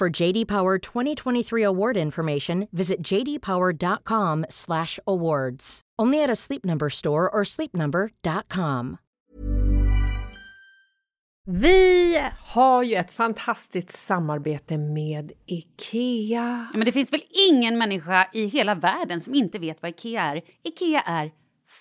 For 0.00 0.22
JD 0.22 0.48
Power 0.48 0.78
2023 0.78 1.62
award 1.62 1.96
information, 1.96 2.66
visit 2.72 3.00
jdpower.com/awards. 3.00 5.80
Only 6.02 6.24
at 6.24 6.30
a 6.30 6.36
Sleep 6.36 6.64
Number 6.64 6.88
store 6.88 7.30
or 7.30 7.44
sleepnumber.com. 7.44 8.96
Vi 11.46 12.18
har 12.40 12.82
ju 12.82 12.94
ett 12.94 13.10
fantastiskt 13.10 13.90
samarbete 13.90 14.78
med 14.78 15.32
IKEA. 15.46 16.68
Ja, 16.72 16.78
men 16.78 16.86
det 16.86 16.92
finns 16.92 17.12
väl 17.12 17.22
ingen 17.50 17.78
människa 17.78 18.28
i 18.32 18.46
hela 18.46 18.74
världen 18.74 19.20
som 19.20 19.34
inte 19.34 19.58
vet 19.58 19.82
vad 19.82 19.90
IKEA 19.90 20.22
är. 20.22 20.42
IKEA 20.62 21.00
är 21.00 21.32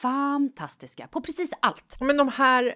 fantastiska 0.02 1.08
på 1.08 1.22
precis 1.22 1.53
allt. 1.59 1.98
Men 2.00 2.17
de 2.17 2.27
här, 2.27 2.75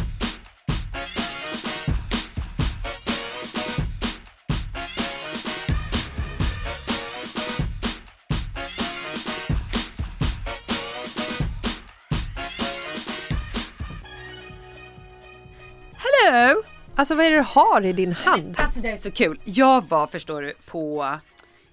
Alltså, 17.01 17.15
vad 17.15 17.25
är 17.25 17.31
det 17.31 17.37
du 17.37 17.43
har 17.47 17.85
i 17.85 17.93
din 17.93 18.11
hand? 18.13 18.55
Alltså 18.59 18.79
det 18.79 18.89
är 18.89 18.97
så 18.97 19.11
kul. 19.11 19.39
Jag 19.43 19.87
var, 19.89 20.07
förstår 20.07 20.41
du, 20.41 20.53
på 20.65 21.17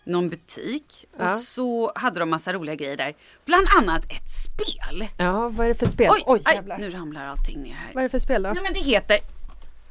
någon 0.05 0.29
butik 0.29 1.05
och 1.17 1.25
Ja. 1.25 1.37
så 1.37 1.93
hade 1.95 2.21
de 2.21 2.31
massa 2.31 2.53
roliga 2.53 2.75
grejer 2.75 2.97
där. 2.97 3.15
Bland 3.45 3.67
annat 3.79 4.05
ett 4.05 4.31
spel. 4.45 5.09
Ja, 5.17 5.49
vad 5.49 5.67
är 5.67 5.69
det 5.69 5.79
för 5.79 5.87
spel? 5.87 6.11
Oj, 6.13 6.23
Oj 6.27 6.41
aj, 6.45 6.61
nu 6.79 6.91
ramlar 6.91 7.27
allting 7.27 7.63
ner 7.63 7.73
här. 7.73 7.91
Vad 7.95 8.05
är 8.05 8.09
det 8.09 8.11
för 8.11 8.19
spel 8.19 8.43
då? 8.43 8.51
Nej, 8.53 8.63
men 8.63 8.73
det 8.73 8.81
heter 8.81 9.19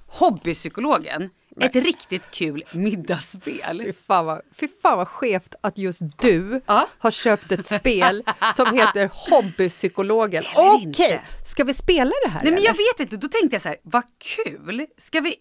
Hobbypsykologen. 0.08 1.30
Ett 1.62 1.76
riktigt 1.76 2.32
kul 2.32 2.64
middagsspel. 2.72 3.82
Fy 3.86 3.94
fan, 4.08 4.26
vad, 4.26 4.42
fy 4.56 4.68
fan 4.82 4.98
vad 4.98 5.08
skevt 5.08 5.56
att 5.62 5.78
just 5.78 6.02
du 6.20 6.62
Ja. 6.66 6.88
har 7.00 7.12
köpt 7.12 7.52
ett 7.52 7.66
spel 7.66 8.24
som 8.56 8.74
heter 8.78 9.10
Hobbypsykologen. 9.30 10.44
Okej, 10.56 10.84
inte. 10.84 11.22
ska 11.46 11.64
vi 11.64 11.74
spela 11.74 12.12
det 12.26 12.30
här 12.30 12.44
Nej 12.44 12.54
men 12.54 12.64
jag 12.64 12.74
vet 12.74 13.00
inte, 13.00 13.18
då 13.18 13.28
tänkte 13.28 13.56
jag 13.56 13.62
så 13.62 13.70
här, 13.70 13.78
vad 13.84 14.04
kul. 14.18 14.86
Ska 14.98 15.20
vi... 15.22 15.36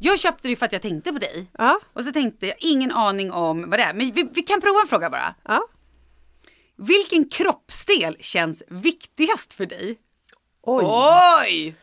Jag 0.00 0.18
köpte 0.18 0.48
det 0.48 0.56
för 0.56 0.66
att 0.66 0.72
jag 0.72 0.82
tänkte 0.82 1.12
på 1.12 1.18
dig. 1.18 1.46
Ja. 1.58 1.80
Och 1.92 2.04
så 2.04 2.12
tänkte 2.12 2.46
jag, 2.46 2.56
ingen 2.60 2.92
aning 2.92 3.32
om 3.32 3.70
vad 3.70 3.78
det 3.78 3.82
är. 3.82 3.94
Men 3.94 4.10
vi, 4.12 4.28
vi 4.34 4.42
kan 4.42 4.60
prova 4.60 4.80
en 4.80 4.86
fråga 4.88 5.10
bara. 5.10 5.34
Ja. 5.48 5.60
Vilken 6.76 7.28
kroppsdel 7.28 8.16
känns 8.20 8.62
viktigast 8.68 9.52
för 9.52 9.66
dig? 9.66 9.98
Oj. 10.62 10.84
Oj! 10.86 11.74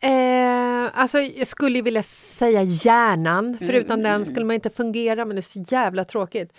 Eh, 0.00 0.90
alltså, 1.00 1.18
jag 1.18 1.46
skulle 1.46 1.82
vilja 1.82 2.02
säga 2.02 2.62
hjärnan, 2.62 3.58
för 3.58 3.72
utan 3.72 4.02
den 4.02 4.24
skulle 4.24 4.44
man 4.44 4.54
inte 4.54 4.70
fungera, 4.70 5.24
men 5.24 5.36
det 5.36 5.40
är 5.40 5.64
så 5.64 5.64
jävla 5.68 6.04
tråkigt. 6.04 6.52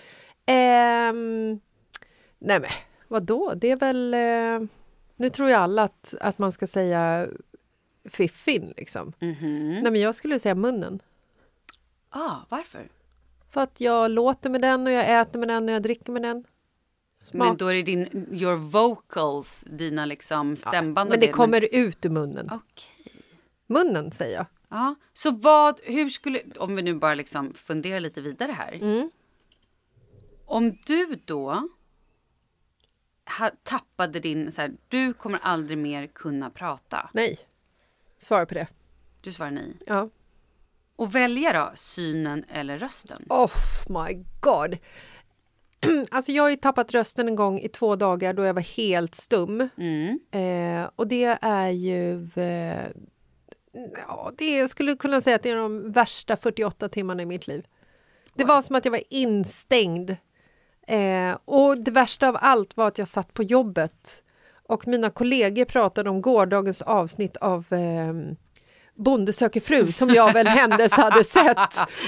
Ehm, 0.46 1.60
nej 2.40 2.60
men, 2.60 2.70
vadå? 3.08 3.54
Det 3.56 3.72
är 3.72 3.76
väl... 3.76 4.14
Eh, 4.14 4.70
nu 5.16 5.30
tror 5.30 5.50
ju 5.50 5.56
alla 5.56 5.84
att, 5.84 6.14
att 6.22 6.38
man 6.38 6.52
ska 6.52 6.68
säga 6.68 7.28
fiffin, 8.06 8.74
liksom. 8.78 9.14
Nej, 9.20 9.82
men 9.92 9.96
jag 9.96 10.16
skulle 10.16 10.40
säga 10.40 10.56
munnen. 10.56 11.00
Ah, 12.10 12.36
varför? 12.50 12.88
För 13.52 13.62
att 13.62 13.82
jag 13.82 14.12
låter 14.12 14.50
med 14.50 14.62
den 14.62 14.88
och 14.88 14.94
jag 14.94 15.22
äter 15.22 15.40
med 15.40 15.48
den 15.48 15.70
och 15.70 15.76
jag 15.76 15.84
dricker 15.84 16.12
med 16.12 16.22
den. 16.22 16.44
Smak. 17.18 17.48
Men 17.48 17.58
då 17.58 17.68
är 17.68 17.74
det 17.74 17.82
din, 17.82 18.28
your 18.32 18.56
vocals, 18.56 19.66
dina 19.68 20.06
liksom 20.06 20.56
stämband 20.56 21.08
och 21.08 21.12
men 21.12 21.20
det 21.20 21.26
men- 21.26 21.34
kommer 21.34 21.76
ut 21.76 22.06
ur 22.06 22.10
munnen. 22.10 22.50
Okej. 22.54 23.14
Munnen, 23.68 24.12
säger 24.12 24.36
jag. 24.36 24.46
Ja, 24.70 24.96
så 25.14 25.32
vad, 25.32 25.80
hur 25.84 26.10
skulle, 26.10 26.42
om 26.60 26.76
vi 26.76 26.82
nu 26.82 26.96
bara 26.96 27.14
liksom 27.14 27.54
funderar 27.54 28.00
lite 28.00 28.22
vidare 28.22 28.52
här. 28.52 28.74
Mm. 28.74 29.12
Om 30.46 30.78
du 30.86 31.20
då 31.26 31.70
ha, 33.40 33.52
tappade 33.64 34.20
din, 34.20 34.52
så 34.52 34.62
här, 34.62 34.72
du 34.88 35.14
kommer 35.14 35.40
aldrig 35.44 35.78
mer 35.78 36.08
kunna 36.08 36.50
prata. 36.50 37.10
Nej. 37.14 37.40
Svara 38.18 38.46
på 38.46 38.54
det. 38.54 38.68
Du 39.22 39.32
svarar 39.32 39.52
nej. 39.52 39.78
Ja. 39.88 40.10
Och 40.96 41.16
välja 41.16 41.54
då, 41.54 41.72
synen 41.76 42.46
eller 42.50 42.78
rösten? 42.78 43.26
Oh 43.30 43.52
my 43.90 44.26
god. 44.40 44.78
Alltså 46.12 46.32
jag 46.32 46.44
har 46.44 46.50
ju 46.50 46.56
tappat 46.56 46.92
rösten 46.92 47.28
en 47.28 47.36
gång 47.36 47.60
i 47.60 47.70
två 47.70 47.96
dagar 47.96 48.34
då 48.34 48.44
jag 48.44 48.54
var 48.54 48.78
helt 48.78 49.16
stum. 49.16 49.70
Mm. 49.78 50.20
Eh, 50.32 50.90
och 50.96 51.08
det 51.08 51.38
är 51.42 51.70
ju... 51.70 52.30
Eh, 52.36 52.92
ja, 54.08 54.32
det 54.38 54.58
jag 54.58 54.70
skulle 54.70 54.96
kunna 54.96 55.22
säga 55.22 55.36
att 55.36 55.44
det 55.44 55.50
är 55.50 55.56
de 55.56 55.92
värsta 55.92 56.38
48 56.38 56.90
timmarna 56.90 57.24
i 57.24 57.26
mitt 57.26 57.48
liv. 57.48 57.66
Det 58.34 58.44
var 58.46 58.62
som 58.62 58.76
att 58.76 58.86
jag 58.86 58.92
var 58.92 59.04
instängd. 59.10 60.10
Eh, 60.88 61.38
och 61.46 61.78
det 61.78 61.92
värsta 61.92 62.28
av 62.30 62.38
allt 62.42 62.78
var 62.78 62.88
att 62.88 62.98
jag 62.98 63.08
satt 63.08 63.34
på 63.34 63.44
jobbet 63.44 64.24
och 64.68 64.88
mina 64.88 65.10
kollegor 65.10 65.66
pratade 65.66 66.10
om 66.10 66.22
gårdagens 66.22 66.82
avsnitt 66.82 67.38
av 67.38 67.66
eh, 67.74 68.14
Bonde 68.96 69.34
söker 69.34 69.60
fru 69.62 69.92
som 69.92 70.10
jag 70.10 70.34
väl 70.34 70.48
händelse 70.62 71.02
hade 71.02 71.24
sett. 71.24 71.58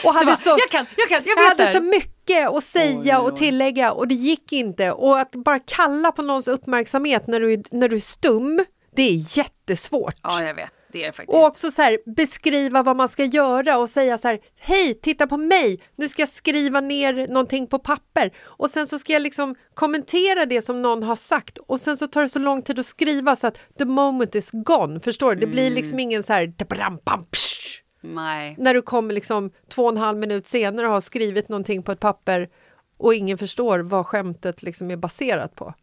Och 0.05 0.13
hade 0.13 0.25
bara, 0.25 0.35
så, 0.35 0.49
jag 0.49 0.69
kan, 0.69 0.85
jag 0.97 1.09
kan, 1.09 1.21
jag 1.25 1.37
jag 1.37 1.49
vet 1.49 1.59
hade 1.59 1.73
så 1.73 1.81
mycket 1.83 2.49
att 2.49 2.63
säga 2.63 2.99
Oj, 2.99 3.25
oj, 3.25 3.31
och 3.31 3.35
tillägga 3.35 3.91
och 3.91 4.07
det 4.07 4.15
gick 4.15 4.51
inte. 4.53 4.91
Och 4.91 5.19
att 5.19 5.31
bara 5.31 5.59
kalla 5.59 6.11
på 6.11 6.21
någons 6.21 6.47
uppmärksamhet 6.47 7.27
när 7.27 7.39
du, 7.39 7.53
är- 7.53 7.63
när 7.71 7.89
du 7.89 7.95
är 7.95 7.99
stum, 7.99 8.65
det 8.95 9.01
är 9.01 9.37
jättesvårt. 9.37 10.15
Ja, 10.23 10.43
jag 10.43 10.53
vet. 10.53 10.69
Det 10.91 11.03
är 11.03 11.07
det 11.07 11.13
faktiskt. 11.13 11.35
Och 11.35 11.45
också 11.45 11.71
så 11.71 11.81
här, 11.81 11.97
beskriva 12.15 12.83
vad 12.83 12.95
man 12.95 13.09
ska 13.09 13.25
göra 13.25 13.77
och 13.77 13.89
säga 13.89 14.17
så 14.17 14.27
här, 14.27 14.39
hej, 14.59 14.99
titta 15.01 15.27
på 15.27 15.37
mig, 15.37 15.81
nu 15.95 16.09
ska 16.09 16.21
jag 16.21 16.29
skriva 16.29 16.81
ner 16.81 17.27
någonting 17.27 17.67
på 17.67 17.79
papper 17.79 18.33
och 18.41 18.69
sen 18.69 18.87
så 18.87 18.99
ska 18.99 19.13
jag 19.13 19.21
liksom 19.21 19.55
kommentera 19.73 20.45
det 20.45 20.61
som 20.61 20.81
någon 20.81 21.03
har 21.03 21.15
sagt 21.15 21.57
och 21.57 21.81
sen 21.81 21.97
så 21.97 22.07
tar 22.07 22.21
det 22.21 22.29
så 22.29 22.39
lång 22.39 22.61
tid 22.61 22.79
att 22.79 22.85
skriva 22.85 23.35
så 23.35 23.47
att 23.47 23.59
the 23.77 23.85
moment 23.85 24.35
is 24.35 24.49
gone, 24.51 24.99
förstår 24.99 25.35
du? 25.35 25.41
Det 25.41 25.47
blir 25.47 25.69
liksom 25.69 25.99
ingen 25.99 26.23
så 26.23 26.33
här, 26.33 26.47
dabram, 26.47 26.99
bam, 27.05 27.23
psh, 27.23 27.81
Nej. 28.01 28.55
när 28.59 28.73
du 28.73 28.81
kommer 28.81 29.13
liksom 29.13 29.51
två 29.69 29.83
och 29.83 29.91
en 29.91 29.97
halv 29.97 30.17
minut 30.17 30.47
senare 30.47 30.87
och 30.87 30.93
har 30.93 31.01
skrivit 31.01 31.49
någonting 31.49 31.83
på 31.83 31.91
ett 31.91 31.99
papper 31.99 32.49
och 32.97 33.13
ingen 33.13 33.37
förstår 33.37 33.79
vad 33.79 34.05
skämtet 34.05 34.63
liksom 34.63 34.91
är 34.91 34.97
baserat 34.97 35.55
på. 35.55 35.73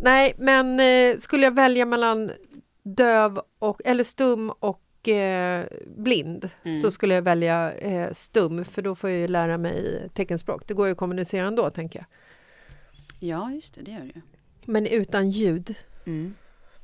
Nej, 0.00 0.34
men 0.38 0.80
eh, 0.80 1.16
skulle 1.16 1.44
jag 1.44 1.54
välja 1.54 1.86
mellan 1.86 2.30
döv 2.84 3.40
och, 3.58 3.80
eller 3.84 4.04
stum 4.04 4.50
och 4.50 5.08
eh, 5.08 5.66
blind 5.96 6.50
så 6.82 6.90
skulle 6.90 7.14
jag 7.14 7.22
välja 7.22 7.72
eh, 7.72 8.12
stum 8.12 8.64
för 8.64 8.82
då 8.82 8.94
får 8.94 9.10
jag 9.10 9.18
ju 9.18 9.28
lära 9.28 9.58
mig 9.58 10.08
teckenspråk. 10.14 10.68
Det 10.68 10.74
går 10.74 10.86
ju 10.86 10.92
att 10.92 10.98
kommunicera 10.98 11.46
ändå, 11.46 11.70
tänker 11.70 11.98
jag. 11.98 12.06
Ja, 13.20 13.50
just 13.52 13.74
det. 13.74 13.82
Det 13.82 13.90
gör 13.90 14.00
det 14.00 14.06
ju. 14.14 14.20
Men 14.64 14.86
utan 14.86 15.30
ljud. 15.30 15.76
Mm. 16.06 16.34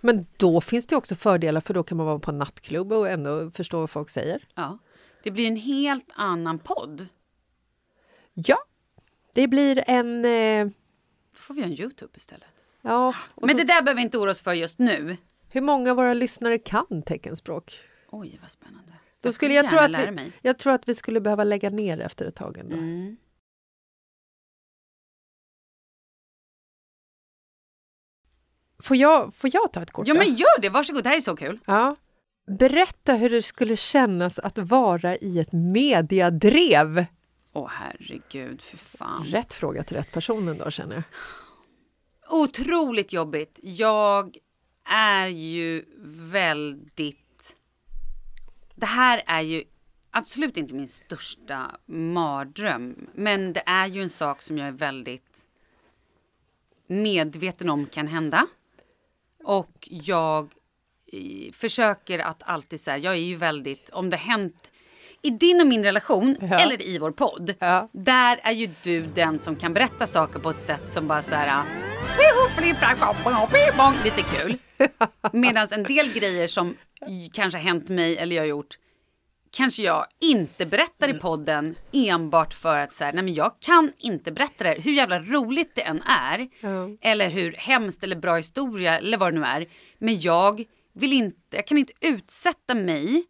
Men 0.01 0.27
då 0.37 0.61
finns 0.61 0.87
det 0.87 0.97
också 0.97 1.15
fördelar 1.15 1.61
för 1.61 1.75
då 1.75 1.83
kan 1.83 1.97
man 1.97 2.07
vara 2.07 2.19
på 2.19 2.31
en 2.31 2.39
nattklubb 2.39 2.93
och 2.93 3.09
ändå 3.09 3.51
förstå 3.51 3.81
vad 3.81 3.91
folk 3.91 4.11
säger. 4.11 4.45
Ja. 4.55 4.79
Det 5.23 5.31
blir 5.31 5.47
en 5.47 5.57
helt 5.57 6.11
annan 6.15 6.59
podd. 6.59 7.07
Ja, 8.35 8.59
det 9.33 9.49
blir 9.49 9.85
en... 9.87 10.25
Eh, 10.25 10.67
Då 10.67 11.39
får 11.39 11.55
vi 11.55 11.61
göra 11.61 11.71
en 11.71 11.79
Youtube 11.81 12.13
istället. 12.17 12.49
ja, 12.83 13.15
Men 13.37 13.51
så, 13.51 13.57
det 13.57 13.65
där 13.65 13.83
behöver 13.83 13.95
vi 13.95 14.03
inte 14.03 14.19
oroa 14.19 14.31
oss 14.31 14.41
för 14.43 14.53
just 14.53 14.79
nu. 14.79 15.17
Hur 15.51 15.61
många 15.61 15.91
av 15.91 15.97
våra 15.97 16.15
lyssnare 16.15 16.59
kan 16.59 17.03
teckenspråk? 17.03 17.79
Oj, 18.11 18.39
vad 18.41 18.51
spännande. 18.51 18.93
Då 19.21 19.33
skulle 19.33 19.55
jag, 19.55 19.69
tror 19.69 19.81
gärna 19.81 19.99
att 19.99 20.09
vi, 20.09 20.11
mig. 20.11 20.33
jag 20.43 20.59
tror 20.59 20.73
att 20.73 20.89
vi 20.89 20.95
skulle 20.95 21.21
behöva 21.21 21.45
lägga 21.45 21.71
ner 21.71 22.01
efter 22.01 22.27
ett 22.27 22.37
tag 22.37 22.59
ändå. 22.59 22.77
Mm. 22.77 23.17
Får, 28.83 28.97
jag, 28.97 29.35
får 29.35 29.51
jag 29.53 29.73
ta 29.73 29.83
ett 29.83 29.91
kort? 29.91 30.07
Ja, 30.07 30.15
då? 30.15 30.21
men 30.21 30.35
gör 30.35 30.61
det! 30.61 30.69
Varsågod, 30.69 31.05
det 31.05 31.09
här 31.09 31.17
är 31.17 31.21
så 31.21 31.37
kul. 31.37 31.59
Ja. 31.65 31.97
Berätta 32.59 33.15
hur 33.15 33.31
det 33.31 33.43
skulle 33.43 33.77
kännas 33.77 34.39
att 34.39 34.59
vara 34.59 35.17
i 35.17 35.39
ett 35.39 35.53
mediadrev. 35.53 37.05
Åh 37.53 37.69
herregud, 37.71 38.63
för 38.63 38.77
fan. 38.77 39.25
Rätt 39.25 39.53
fråga 39.53 39.83
till 39.83 39.97
rätt 39.97 40.13
person 40.13 40.49
ändå 40.49 40.71
känner 40.71 40.95
jag. 40.95 41.03
Otroligt 42.43 43.13
jobbigt. 43.13 43.59
Jag 43.63 44.37
är 44.91 45.27
ju 45.27 45.85
väldigt... 46.05 47.57
Det 48.75 48.87
här 48.87 49.23
är 49.27 49.41
ju 49.41 49.65
absolut 50.11 50.57
inte 50.57 50.75
min 50.75 50.89
största 50.89 51.77
mardröm. 51.87 53.07
Men 53.15 53.53
det 53.53 53.63
är 53.67 53.87
ju 53.87 54.03
en 54.03 54.11
sak 54.11 54.43
som 54.43 54.59
jag 54.59 54.69
är 54.69 54.73
väldigt 54.73 55.47
medveten 56.87 57.71
om 57.71 57.87
kan 57.87 58.07
hända. 58.07 58.47
Och 59.45 59.89
jag 59.91 60.55
eh, 61.13 61.53
försöker 61.53 62.19
att 62.19 62.43
alltid 62.43 62.81
säga, 62.81 62.99
jag 62.99 63.13
är 63.15 63.19
ju 63.19 63.37
väldigt, 63.37 63.91
om 63.91 64.11
det 64.11 64.17
har 64.17 64.25
hänt 64.25 64.70
i 65.23 65.31
din 65.31 65.61
och 65.61 65.67
min 65.67 65.85
relation 65.85 66.37
Ja. 66.41 66.59
eller 66.61 66.83
i 66.83 66.99
vår 66.99 67.11
podd, 67.11 67.55
Ja. 67.59 67.89
där 67.93 68.41
är 68.43 68.53
ju 68.53 68.69
du 68.83 69.01
den 69.03 69.39
som 69.39 69.57
kan 69.57 69.75
berätta 69.75 70.07
saker 70.07 70.39
på 70.39 70.51
ett 70.51 70.63
sätt 70.63 70.91
som 70.93 71.09
bara 71.09 71.23
så 71.23 71.35
här 71.35 71.63
lite 74.05 74.23
kul. 74.23 74.59
Medan 75.33 75.67
en 75.71 75.83
del 75.83 76.13
grejer 76.13 76.47
som 76.47 76.77
kanske 77.33 77.59
hänt 77.59 77.89
mig 77.89 78.17
eller 78.19 78.37
jag 78.37 78.47
gjort 78.47 78.79
kanske 79.53 79.83
jag 79.83 80.07
inte 80.21 80.67
berättar 80.67 81.09
i 81.09 81.15
podden 81.19 81.75
enbart 81.93 82.55
för 82.55 82.77
att 82.77 82.95
så 82.95 83.05
här, 83.05 83.13
nej 83.13 83.25
men 83.25 83.35
jag 83.35 83.53
kan 83.61 83.93
inte 83.99 84.33
berätta 84.33 84.65
det, 84.65 84.77
hur 84.81 84.93
jävla 84.93 85.19
roligt 85.21 85.73
det 85.75 85.83
än 85.83 86.03
är. 86.03 86.49
Ja. 86.61 86.89
Eller 87.01 87.29
hur 87.29 87.53
hemskt 87.53 88.05
eller 88.05 88.17
bra 88.17 88.37
historia 88.37 88.99
eller 88.99 89.19
vad 89.19 89.33
det 89.35 89.39
nu 89.41 89.47
är. 89.47 89.67
Men 89.99 90.21
jag 90.21 90.65
vill 90.95 91.13
inte, 91.13 91.37
jag 91.57 91.67
kan 91.67 91.79
inte 91.79 91.93
utsätta 92.01 92.75
mig 92.75 93.25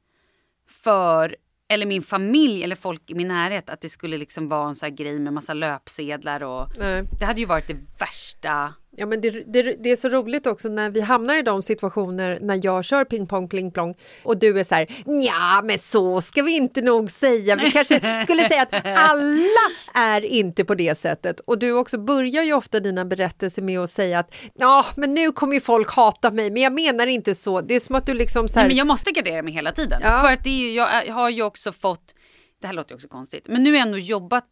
för, 0.71 1.37
eller 1.71 1.87
min 1.87 2.03
familj 2.03 2.65
eller 2.65 2.77
folk 2.77 3.11
i 3.11 3.15
min 3.15 3.29
närhet 3.29 3.71
att 3.71 3.81
det 3.81 3.89
skulle 3.89 4.19
liksom 4.19 4.49
vara 4.49 4.69
en 4.69 4.75
sån 4.75 4.87
här 4.87 4.97
grej 4.97 5.19
med 5.19 5.33
massa 5.33 5.55
löpsedlar 5.55 6.43
och 6.43 6.69
Nej. 6.79 7.05
det 7.19 7.25
hade 7.25 7.41
ju 7.41 7.47
varit 7.47 7.67
det 7.67 7.77
värsta. 7.99 8.75
Ja, 8.97 9.07
men 9.07 9.21
det, 9.21 9.31
det, 9.31 9.63
det 9.63 9.91
är 9.91 9.97
så 9.97 10.09
roligt 10.09 10.47
också 10.47 10.69
när 10.69 10.91
vi 10.91 11.01
hamnar 11.01 11.39
i 11.39 11.43
de 11.43 11.63
situationer 11.63 12.39
när 12.41 12.61
jag 12.63 12.85
kör 12.85 13.05
ping 13.05 13.27
pong 13.27 13.49
pling 13.49 13.71
plong 13.71 13.95
och 14.23 14.39
du 14.39 14.61
är 14.61 14.65
så 14.65 14.75
här, 14.75 14.87
ja 15.25 15.61
men 15.65 15.79
så 15.79 16.21
ska 16.21 16.43
vi 16.43 16.57
inte 16.57 16.83
nog 16.83 17.11
säga. 17.11 17.57
Vi 17.57 17.71
kanske 17.71 18.23
skulle 18.23 18.49
säga 18.49 18.62
att 18.62 18.75
alla 18.85 19.71
är 19.95 20.25
inte 20.25 20.64
på 20.64 20.75
det 20.75 20.99
sättet. 20.99 21.41
Och 21.41 21.59
du 21.59 21.73
också 21.73 21.99
börjar 21.99 22.43
ju 22.43 22.53
ofta 22.53 22.81
dina 22.81 23.05
berättelser 23.05 23.62
med 23.62 23.81
att 23.81 23.91
säga 23.91 24.19
att 24.19 24.35
ja, 24.55 24.87
men 24.95 25.14
nu 25.14 25.33
kommer 25.33 25.55
ju 25.55 25.61
folk 25.61 25.91
hata 25.91 26.31
mig, 26.31 26.50
men 26.50 26.62
jag 26.62 26.73
menar 26.73 27.07
inte 27.07 27.35
så. 27.35 27.61
Det 27.61 27.75
är 27.75 27.81
som 27.81 27.95
att 27.95 28.07
du 28.07 28.14
liksom 28.14 28.49
så 28.49 28.59
här, 28.59 28.67
Nej, 28.67 28.71
men 28.71 28.76
jag 28.76 28.87
måste 28.87 29.11
gardera 29.11 29.43
mig 29.43 29.53
hela 29.53 29.73
tiden. 29.73 30.00
Ja. 30.05 30.21
För 30.23 30.33
att 30.33 30.45
det 30.45 30.50
är 30.50 30.76
jag 30.76 31.14
har 31.14 31.31
ju 31.31 31.43
också 31.43 31.73
fått, 31.73 32.14
det 32.61 32.67
här 32.67 32.75
låter 32.75 32.91
ju 32.91 32.95
också 32.95 33.09
konstigt, 33.09 33.49
men 33.49 33.62
nu 33.62 33.71
har 33.71 33.79
jag 33.79 33.87
ändå 33.87 33.99
jobbat 33.99 34.47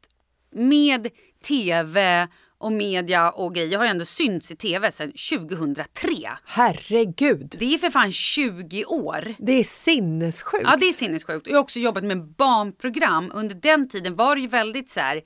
med 0.53 1.09
tv 1.45 2.29
och 2.61 2.73
media 2.73 3.31
och 3.31 3.55
grejer. 3.55 3.79
Har 3.79 3.85
ju 3.85 3.91
ändå 3.91 4.05
synts 4.05 4.51
i 4.51 4.57
tv 4.57 4.91
sedan 4.93 5.13
2003. 5.31 6.09
herregud, 6.45 7.57
Det 7.59 7.75
är 7.75 7.79
för 7.79 7.91
fan 7.91 8.13
20 8.13 8.85
år. 8.85 9.35
det 9.39 9.53
är 9.53 9.65
sinnessjukt. 9.65 10.65
Ja, 10.65 10.77
det 10.77 10.87
är 10.89 10.93
sinnessjukt. 10.93 11.47
Jag 11.47 11.55
har 11.55 11.61
också 11.61 11.79
jobbat 11.79 12.05
med 12.05 12.25
barnprogram. 12.25 13.31
Under 13.35 13.55
den 13.55 13.89
tiden 13.89 14.15
var 14.15 14.35
det 14.35 14.41
ju 14.41 14.49
väldigt 14.49 14.91
så 14.91 15.01
här. 15.01 15.23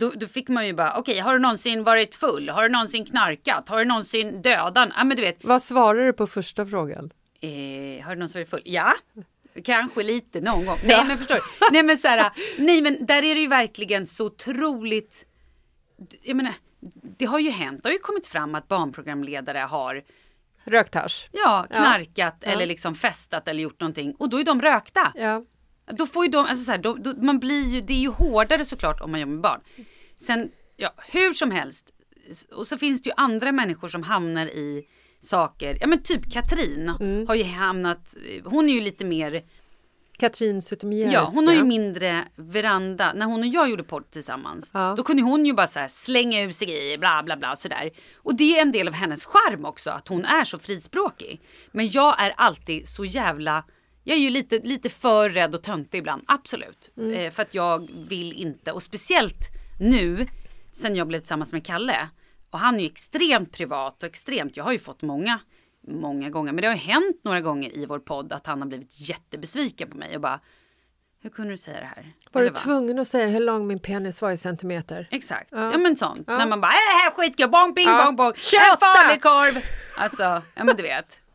Då, 0.00 0.10
då 0.10 0.26
fick 0.26 0.48
man 0.48 0.66
ju 0.66 0.72
bara, 0.72 0.96
okej, 0.96 1.18
har 1.18 1.32
du 1.32 1.38
någonsin 1.38 1.84
varit 1.84 2.14
full? 2.14 2.48
Har 2.48 2.62
du 2.62 2.68
någonsin 2.68 3.04
knarkat? 3.04 3.68
Har 3.68 3.78
du 3.78 3.84
någonsin 3.84 4.42
dödat? 4.42 4.88
Ja, 4.96 5.04
men 5.04 5.16
du 5.16 5.22
vet, 5.22 5.44
Vad 5.44 5.62
svarar 5.62 6.06
du 6.06 6.12
på 6.12 6.26
första 6.26 6.66
frågan? 6.66 7.10
eh, 7.40 8.04
har 8.04 8.10
du 8.10 8.16
någonsin 8.18 8.40
varit 8.40 8.50
full? 8.50 8.62
Ja, 8.64 8.92
kanske 9.64 10.02
lite 10.02 10.40
någon 10.40 10.66
gång. 10.66 10.78
Nej, 10.84 11.04
men 11.08 11.18
förstår 11.18 11.34
du? 11.34 11.40
Nej, 11.72 11.82
men 11.82 11.98
så 11.98 12.08
här, 12.08 12.30
nej, 12.58 12.82
men 12.82 13.06
där 13.06 13.22
är 13.24 13.34
det 13.34 13.40
ju 13.40 13.46
verkligen 13.48 14.06
så 14.06 14.26
otroligt. 14.26 15.26
Jag 16.22 16.36
menar, 16.36 16.54
det 17.18 17.24
har 17.24 17.38
ju 17.38 17.50
hänt. 17.50 17.82
Det 17.82 17.88
har 17.88 17.92
ju 17.94 17.98
kommit 17.98 18.26
fram 18.26 18.54
att 18.54 18.68
barnprogramledare 18.68 19.58
har 19.58 20.02
Rökt 20.64 20.94
hasch? 20.94 21.28
ja, 21.32 21.66
knarkat 21.70 22.36
Ja. 22.40 22.50
eller 22.50 22.66
liksom 22.66 22.94
festat 22.94 23.48
eller 23.48 23.62
gjort 23.62 23.80
någonting 23.80 24.14
och 24.18 24.30
då 24.30 24.40
är 24.40 24.44
de 24.44 24.62
rökta. 24.62 25.12
Ja. 25.14 25.44
Då 25.92 26.06
får 26.06 26.24
ju 26.24 26.30
de, 26.30 26.46
alltså 26.46 26.64
så 26.64 26.70
här, 26.70 26.78
då, 26.78 26.94
då, 26.94 27.14
man 27.22 27.38
blir 27.38 27.66
ju, 27.68 27.80
det 27.80 27.92
är 27.92 28.00
ju 28.00 28.08
hårdare 28.08 28.64
såklart 28.64 29.00
om 29.00 29.10
man 29.10 29.20
jobbar 29.20 29.32
med 29.32 29.40
barn. 29.40 29.60
Sen, 30.18 30.50
ja, 30.76 30.94
hur 31.12 31.32
som 31.32 31.50
helst. 31.50 31.90
Och 32.52 32.66
så 32.66 32.78
finns 32.78 33.02
det 33.02 33.08
ju 33.08 33.14
andra 33.16 33.52
människor 33.52 33.88
som 33.88 34.02
hamnar 34.02 34.46
i 34.46 34.86
saker, 35.20 35.78
ja 35.80 35.86
men 35.86 36.02
typ 36.02 36.32
Katrin 36.32 36.88
har 37.28 37.34
ju 37.34 37.44
hamnat, 37.44 38.16
hon 38.44 38.68
är 38.68 38.72
ju 38.74 38.80
lite 38.80 39.04
mer, 39.04 39.42
Katrin 40.20 40.62
Zytomierska. 40.62 41.14
ja 41.14 41.30
hon 41.34 41.46
har 41.46 41.54
ju 41.54 41.64
mindre 41.64 42.24
veranda. 42.36 43.12
När 43.12 43.26
hon 43.26 43.40
och 43.40 43.46
jag 43.46 43.70
gjorde 43.70 43.82
podd 43.82 44.10
tillsammans, 44.10 44.70
Ja. 44.74 44.94
då 44.96 45.02
kunde 45.02 45.22
hon 45.22 45.46
ju 45.46 45.52
bara 45.52 45.66
så 45.66 45.78
här 45.78 45.88
slänga 45.88 46.40
ur 46.42 46.52
sig 46.52 46.66
grejer, 46.68 46.98
bla 46.98 47.22
bla 47.22 47.36
bla 47.36 47.56
sådär. 47.56 47.90
Och 48.16 48.34
det 48.34 48.58
är 48.58 48.62
en 48.62 48.72
del 48.72 48.88
av 48.88 48.94
hennes 48.94 49.24
charm 49.24 49.64
också, 49.64 49.90
att 49.90 50.08
hon 50.08 50.24
är 50.24 50.44
så 50.44 50.58
frispråkig. 50.58 51.40
Men 51.72 51.88
jag 51.90 52.20
är 52.22 52.34
alltid 52.36 52.88
så 52.88 53.04
jävla 53.04 53.64
Jag 54.04 54.16
är 54.16 54.20
ju 54.20 54.30
lite, 54.30 54.58
lite 54.58 54.88
för 54.88 55.30
rädd 55.30 55.54
och 55.54 55.62
töntig 55.62 55.98
ibland, 55.98 56.22
absolut. 56.26 56.90
Mm. 56.96 57.14
Eh, 57.14 57.30
för 57.30 57.42
att 57.42 57.54
jag 57.54 57.90
vill 58.08 58.32
inte, 58.32 58.72
och 58.72 58.82
speciellt 58.82 59.48
nu 59.80 60.26
sen 60.72 60.96
jag 60.96 61.06
blev 61.08 61.18
tillsammans 61.20 61.52
med 61.52 61.66
Kalle. 61.66 62.08
Och 62.50 62.58
han 62.58 62.74
är 62.76 62.80
ju 62.80 62.86
extremt 62.86 63.52
privat 63.52 64.02
och 64.02 64.08
extremt, 64.08 64.56
jag 64.56 64.64
har 64.64 64.72
ju 64.72 64.78
fått 64.78 65.02
många, 65.02 65.40
många 65.86 66.30
gånger, 66.30 66.52
men 66.52 66.62
det 66.62 66.68
har 66.68 66.74
hänt 66.74 67.20
några 67.24 67.40
gånger 67.40 67.76
i 67.78 67.86
vår 67.86 67.98
podd 67.98 68.32
att 68.32 68.46
han 68.46 68.60
har 68.60 68.68
blivit 68.68 69.00
jättebesviken 69.00 69.90
på 69.90 69.96
mig 69.96 70.14
och 70.14 70.20
bara 70.20 70.40
hur 71.22 71.30
kunde 71.30 71.52
du 71.52 71.56
säga 71.56 71.80
det 71.80 71.86
här? 71.86 72.12
Var 72.32 72.40
du 72.40 72.46
Eller 72.46 72.54
va? 72.54 72.60
tvungen 72.60 72.98
att 72.98 73.08
säga 73.08 73.26
hur 73.26 73.40
lång 73.40 73.66
min 73.66 73.78
penis 73.78 74.22
var 74.22 74.30
i 74.30 74.36
centimeter? 74.36 75.08
Exakt, 75.10 75.48
ja, 75.52 75.78
men 75.78 75.96
sånt. 75.96 76.24
Ja. 76.26 76.38
När 76.38 76.46
man 76.46 76.60
bara, 76.60 76.72
är 76.72 76.96
det 76.96 77.02
här 77.02 77.10
skitkul, 77.10 77.48
bong 77.50 77.74
bing 77.74 77.88
Ja. 77.88 78.04
bong 78.04 78.16
bong, 78.16 78.26
en 78.28 78.34
28! 78.36 78.76
farlig 78.80 79.22
korv. 79.22 79.64
Alltså, 79.96 80.22
ja 80.56 80.64
men 80.64 80.76
du 80.76 80.82
vet. 80.82 81.18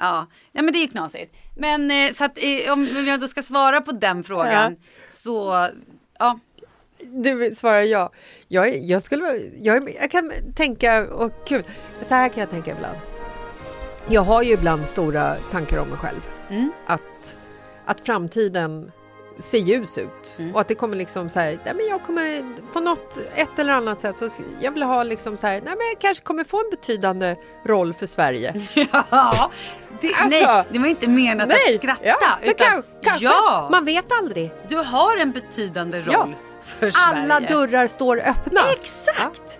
Ja, 0.00 0.26
ja 0.52 0.62
men 0.62 0.72
det 0.72 0.78
är 0.78 0.80
ju 0.80 0.88
knasigt. 0.88 1.34
Men 1.56 1.90
eh, 1.90 2.12
så 2.12 2.24
att 2.24 2.38
eh, 2.38 2.72
om 2.72 2.84
jag 3.06 3.20
då 3.20 3.28
ska 3.28 3.42
svara 3.42 3.80
på 3.80 3.92
den 3.92 4.24
frågan 4.24 4.76
så, 5.10 5.68
ja. 6.18 6.38
Du 6.98 7.50
svarar 7.54 7.80
ja. 7.80 8.12
Jag, 8.48 8.78
jag, 8.78 9.02
skulle, 9.02 9.36
jag, 9.56 9.90
jag 10.00 10.10
kan 10.10 10.32
tänka, 10.56 11.06
och 11.14 11.32
kul, 11.46 11.64
så 12.02 12.14
här 12.14 12.28
kan 12.28 12.40
jag 12.40 12.50
tänka 12.50 12.70
ibland. 12.70 12.98
Jag 14.10 14.22
har 14.22 14.42
ju 14.42 14.52
ibland 14.52 14.86
stora 14.86 15.34
tankar 15.50 15.78
om 15.78 15.88
mig 15.88 15.98
själv. 15.98 16.20
Mm. 16.50 16.72
Att, 16.86 17.38
att 17.84 18.00
framtiden 18.00 18.92
ser 19.38 19.58
ljus 19.58 19.98
ut 19.98 20.36
Mm. 20.38 20.54
och 20.54 20.60
att 20.60 20.68
det 20.68 20.74
kommer 20.74 20.96
liksom 20.96 21.28
så 21.28 21.40
här, 21.40 21.58
nej 21.64 21.74
men 21.74 21.86
jag 21.86 22.02
kommer 22.04 22.44
på 22.72 22.80
något, 22.80 23.18
ett 23.34 23.58
eller 23.58 23.72
annat 23.72 24.00
sätt 24.00 24.16
så 24.18 24.28
jag 24.60 24.72
vill 24.72 24.82
ha 24.82 25.02
liksom 25.02 25.36
så 25.36 25.46
här, 25.46 25.52
nej 25.54 25.74
men 25.78 25.86
jag 25.92 25.98
kanske 26.00 26.24
kommer 26.24 26.44
få 26.44 26.56
en 26.64 26.70
betydande 26.70 27.36
roll 27.66 27.94
för 27.94 28.06
Sverige. 28.06 28.66
Ja, 29.10 29.50
det, 30.00 30.08
Alltså, 30.08 30.28
nej, 30.28 30.64
det 30.72 30.78
var 30.78 30.86
inte 30.86 31.08
menat 31.08 31.50
att 31.50 31.74
skratta. 31.78 32.00
ja, 32.04 32.16
utan, 32.42 32.66
kan- 32.66 32.82
kanske, 33.02 33.24
ja, 33.24 33.68
man 33.72 33.84
vet 33.84 34.12
aldrig. 34.12 34.50
du 34.68 34.76
har 34.76 35.16
en 35.16 35.32
betydande 35.32 35.98
roll 36.00 36.06
Ja. 36.12 36.28
för 36.64 36.92
Alla 37.08 37.36
Sverige. 37.40 37.48
dörrar 37.48 37.86
står 37.86 38.18
öppna. 38.18 38.60
Exakt! 38.80 39.58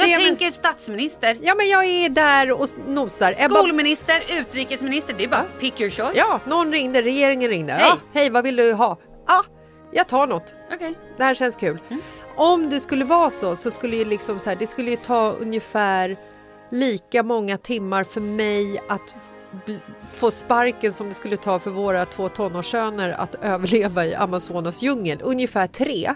Jag 0.00 0.08
Det 0.08 0.14
är 0.14 0.18
men- 0.18 0.36
tänker 0.36 0.50
statsminister, 0.50 1.38
Ja 1.42 1.54
men 1.54 1.68
jag 1.68 1.84
är 1.84 2.08
där 2.08 2.52
och 2.52 2.68
nosar. 2.88 3.34
Skolminister, 3.50 4.22
utrikesminister. 4.38 5.14
Det 5.18 5.24
är 5.24 5.28
bara 5.28 5.44
pick 5.60 5.80
your 5.80 5.90
choice. 5.90 6.12
Ja, 6.14 6.40
någon 6.46 6.72
ringde, 6.72 7.02
regeringen 7.02 7.50
ringde. 7.50 7.72
Hej. 7.72 7.82
Ja, 7.88 7.98
hej, 8.14 8.30
vad 8.30 8.44
vill 8.44 8.56
du 8.56 8.72
ha? 8.72 8.98
Ja, 9.26 9.44
jag 9.92 10.08
tar 10.08 10.26
något. 10.26 10.54
Okej. 10.74 10.94
Det 11.16 11.24
här 11.24 11.34
känns 11.34 11.56
kul. 11.56 11.78
Om 12.36 12.70
det 12.70 12.80
skulle 12.80 13.04
vara 13.04 13.30
så, 13.30 13.56
så 13.56 13.70
skulle 13.70 13.96
ju 13.96 14.04
liksom 14.04 14.38
så 14.38 14.50
här, 14.50 14.56
det 14.56 14.66
skulle 14.66 14.90
ju 14.90 14.96
ta 14.96 15.30
ungefär 15.40 16.16
lika 16.70 17.22
många 17.22 17.56
timmar 17.58 18.04
för 18.04 18.20
mig 18.20 18.80
att 18.88 19.14
få 20.14 20.30
sparken 20.30 20.92
som 20.92 21.08
det 21.08 21.14
skulle 21.14 21.36
ta 21.36 21.58
för 21.58 21.70
våra 21.70 22.04
två 22.06 22.28
tonårssöner 22.28 23.10
att 23.18 23.34
överleva 23.42 24.06
i 24.06 24.14
Amazonas 24.14 24.82
djungel. 24.82 25.18
Ungefär 25.22 25.66
tre. 25.66 26.10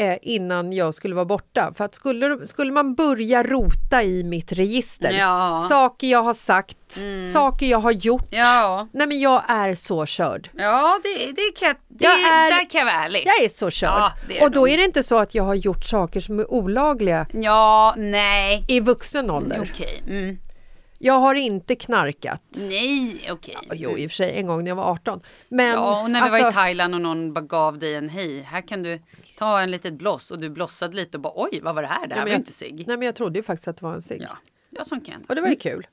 Eh, 0.00 0.16
innan 0.22 0.72
jag 0.72 0.94
skulle 0.94 1.14
vara 1.14 1.24
borta. 1.24 1.72
För 1.76 1.84
att 1.84 1.94
skulle, 1.94 2.46
skulle 2.46 2.72
man 2.72 2.94
börja 2.94 3.42
rota 3.42 4.02
i 4.02 4.24
mitt 4.24 4.52
register, 4.52 5.10
Ja. 5.12 5.66
saker 5.70 6.06
jag 6.06 6.22
har 6.22 6.34
sagt, 6.34 6.76
saker 7.32 7.66
jag 7.66 7.78
har 7.78 7.90
gjort. 7.92 8.26
Ja. 8.30 8.88
Nej 8.92 9.06
men 9.06 9.20
jag 9.20 9.42
är 9.48 9.74
så 9.74 10.06
körd. 10.06 10.50
Ja, 10.56 11.00
det, 11.02 11.26
det 11.32 11.52
kan 11.60 11.74
det, 11.88 12.04
Jag 12.04 12.12
är- 12.12 12.50
där 12.50 12.70
kan 12.70 12.78
jag 12.78 12.84
vara 12.86 13.04
ärlig. 13.04 13.22
Jag 13.26 13.44
är 13.44 13.48
så 13.48 13.70
körd. 13.70 13.88
Ja, 13.98 14.12
är 14.28 14.42
och 14.42 14.50
då 14.50 14.60
nog. 14.60 14.68
är 14.70 14.76
det 14.76 14.84
inte 14.84 15.02
så 15.02 15.18
att 15.18 15.34
jag 15.34 15.44
har 15.44 15.54
gjort 15.54 15.84
saker 15.84 16.20
som 16.20 16.38
är 16.38 16.50
olagliga 16.52 17.26
Ja, 17.32 17.94
nej. 17.96 18.64
i 18.68 18.80
vuxen 18.80 19.30
ålder. 19.30 19.68
Okej. 19.72 20.02
Mm. 20.08 20.38
Jag 21.02 21.14
har 21.18 21.34
inte 21.34 21.74
knarkat. 21.74 22.42
Nej, 22.68 23.28
okej. 23.30 23.56
Jo, 23.72 23.98
i 23.98 24.06
och 24.06 24.10
för 24.10 24.14
sig 24.14 24.32
en 24.38 24.46
gång 24.46 24.64
när 24.64 24.70
jag 24.70 24.76
var 24.76 24.92
18. 24.92 25.20
Men 25.48 25.68
Ja, 25.72 26.02
och 26.02 26.10
när 26.10 26.24
vi 26.24 26.30
var 26.30 26.38
i 26.38 26.42
alltså, 26.42 26.60
Thailand 26.60 26.94
och 26.94 27.00
någon 27.00 27.32
bara 27.32 27.40
gav 27.40 27.78
dig 27.78 27.94
en 27.94 28.08
hej, 28.08 28.40
här 28.42 28.60
kan 28.60 28.82
du 28.82 29.00
ta 29.36 29.60
en 29.60 29.70
litet 29.70 29.94
bloss 29.94 30.30
och 30.30 30.38
du 30.38 30.50
blossade 30.50 30.96
lite 30.96 31.16
och 31.16 31.20
bara 31.20 31.32
oj, 31.36 31.60
vad 31.62 31.74
var 31.74 31.82
det 31.82 31.88
här? 31.88 32.06
Det 32.06 32.14
här 32.14 32.20
nej, 32.20 32.24
var 32.24 32.30
jag- 32.30 32.40
inte 32.40 32.52
cigg. 32.52 32.84
Nej, 32.86 32.96
men 32.96 33.06
jag 33.06 33.14
trodde 33.14 33.38
ju 33.38 33.42
faktiskt 33.42 33.68
att 33.68 33.76
det 33.76 33.84
var 33.84 33.94
en 33.94 34.02
cigg. 34.02 34.22
Ja, 34.22 34.36
ja 34.70 34.84
sånt 34.84 35.06
kan 35.06 35.24
Och 35.28 35.34
det 35.34 35.40
var 35.40 35.48
ju 35.48 35.56
kul. 35.56 35.86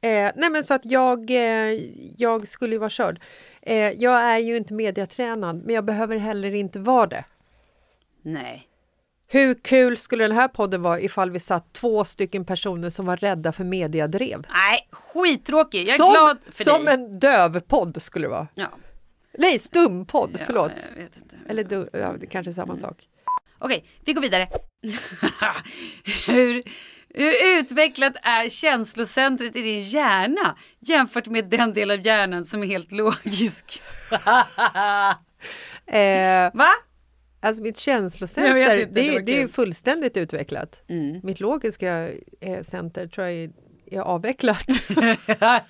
Eh, 0.00 0.30
nej 0.36 0.50
men 0.50 0.64
så 0.64 0.74
att 0.74 0.84
jag, 0.84 1.30
eh, 1.30 1.80
jag 2.16 2.48
skulle 2.48 2.74
ju 2.74 2.78
vara 2.78 2.90
körd. 2.90 3.20
Eh, 3.62 3.76
jag 3.76 4.20
är 4.20 4.38
ju 4.38 4.56
inte 4.56 4.74
mediatränad 4.74 5.62
men 5.64 5.74
jag 5.74 5.84
behöver 5.84 6.16
heller 6.16 6.54
inte 6.54 6.78
vara 6.78 7.06
det. 7.06 7.24
Nej. 8.22 8.68
Hur 9.28 9.54
kul 9.54 9.96
skulle 9.96 10.24
den 10.24 10.36
här 10.36 10.48
podden 10.48 10.82
vara 10.82 11.00
ifall 11.00 11.30
vi 11.30 11.40
satt 11.40 11.72
två 11.72 12.04
stycken 12.04 12.44
personer 12.44 12.90
som 12.90 13.06
var 13.06 13.16
rädda 13.16 13.52
för 13.52 13.64
mediadrev? 13.64 14.46
Nej, 14.52 14.88
skittråkig. 14.90 15.88
Jag 15.88 15.94
är 15.94 15.98
som 15.98 16.10
glad 16.12 16.38
för 16.52 16.64
som 16.64 16.84
dig. 16.84 16.94
en 16.94 17.18
dövpodd 17.18 18.02
skulle 18.02 18.24
det 18.26 18.30
vara. 18.30 18.48
Ja, 18.54 18.68
Nej, 19.38 19.58
stumpodd, 19.58 20.30
ja, 20.32 20.44
förlåt. 20.46 20.72
Eller 21.48 21.64
du, 21.64 21.88
ja, 21.92 22.12
det 22.20 22.26
kanske 22.26 22.50
är 22.50 22.54
samma 22.54 22.76
sak. 22.76 22.96
Okej, 23.58 23.84
vi 24.04 24.12
går 24.12 24.22
vidare. 24.22 24.48
hur, 26.26 26.62
hur 27.14 27.58
utvecklat 27.60 28.12
är 28.22 28.48
känslocentret 28.48 29.56
i 29.56 29.62
din 29.62 29.84
hjärna 29.84 30.56
jämfört 30.80 31.26
med 31.26 31.48
den 31.48 31.72
del 31.74 31.90
av 31.90 32.06
hjärnan 32.06 32.44
som 32.44 32.62
är 32.62 32.66
helt 32.66 32.92
logisk? 32.92 33.82
Eh, 35.86 36.50
Va? 36.54 36.70
Alltså 37.44 37.62
mitt 37.62 37.76
känslocenter, 37.76 38.76
inte, 38.76 39.00
det, 39.00 39.10
det 39.10 39.18
det 39.18 39.42
är 39.42 39.48
fullständigt 39.48 40.16
utvecklat. 40.16 40.82
Mm. 40.88 41.20
Mitt 41.22 41.40
logiska 41.40 42.10
eh, 42.40 42.62
center 42.62 43.06
tror 43.06 43.26
jag 43.26 43.36
är, 43.36 43.50
är 43.86 44.00
avvecklat. 44.00 44.66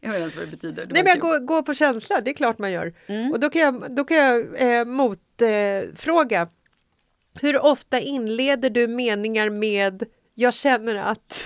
Jag 0.00 0.12
vet 0.12 0.22
inte 0.22 0.38
vad 0.38 0.46
det 0.46 0.50
betyder. 0.50 0.86
Det 0.86 0.94
Nej, 0.94 1.02
men 1.02 1.10
jag 1.10 1.18
går, 1.18 1.38
går 1.38 1.62
på 1.62 1.74
känsla, 1.74 2.20
det 2.20 2.30
är 2.30 2.34
klart 2.34 2.58
man 2.58 2.72
gör. 2.72 2.94
Mm. 3.06 3.32
Och 3.32 3.40
då 3.40 3.50
kan 3.50 3.62
jag, 3.62 3.96
då 3.96 4.04
kan 4.04 4.16
jag 4.16 4.62
eh, 4.78 4.84
motfråga. 4.84 6.48
Hur 7.40 7.64
ofta 7.64 8.00
inleder 8.00 8.70
du 8.70 8.88
meningar 8.88 9.50
med 9.50 10.04
jag 10.34 10.54
känner 10.54 10.94
att... 10.94 11.44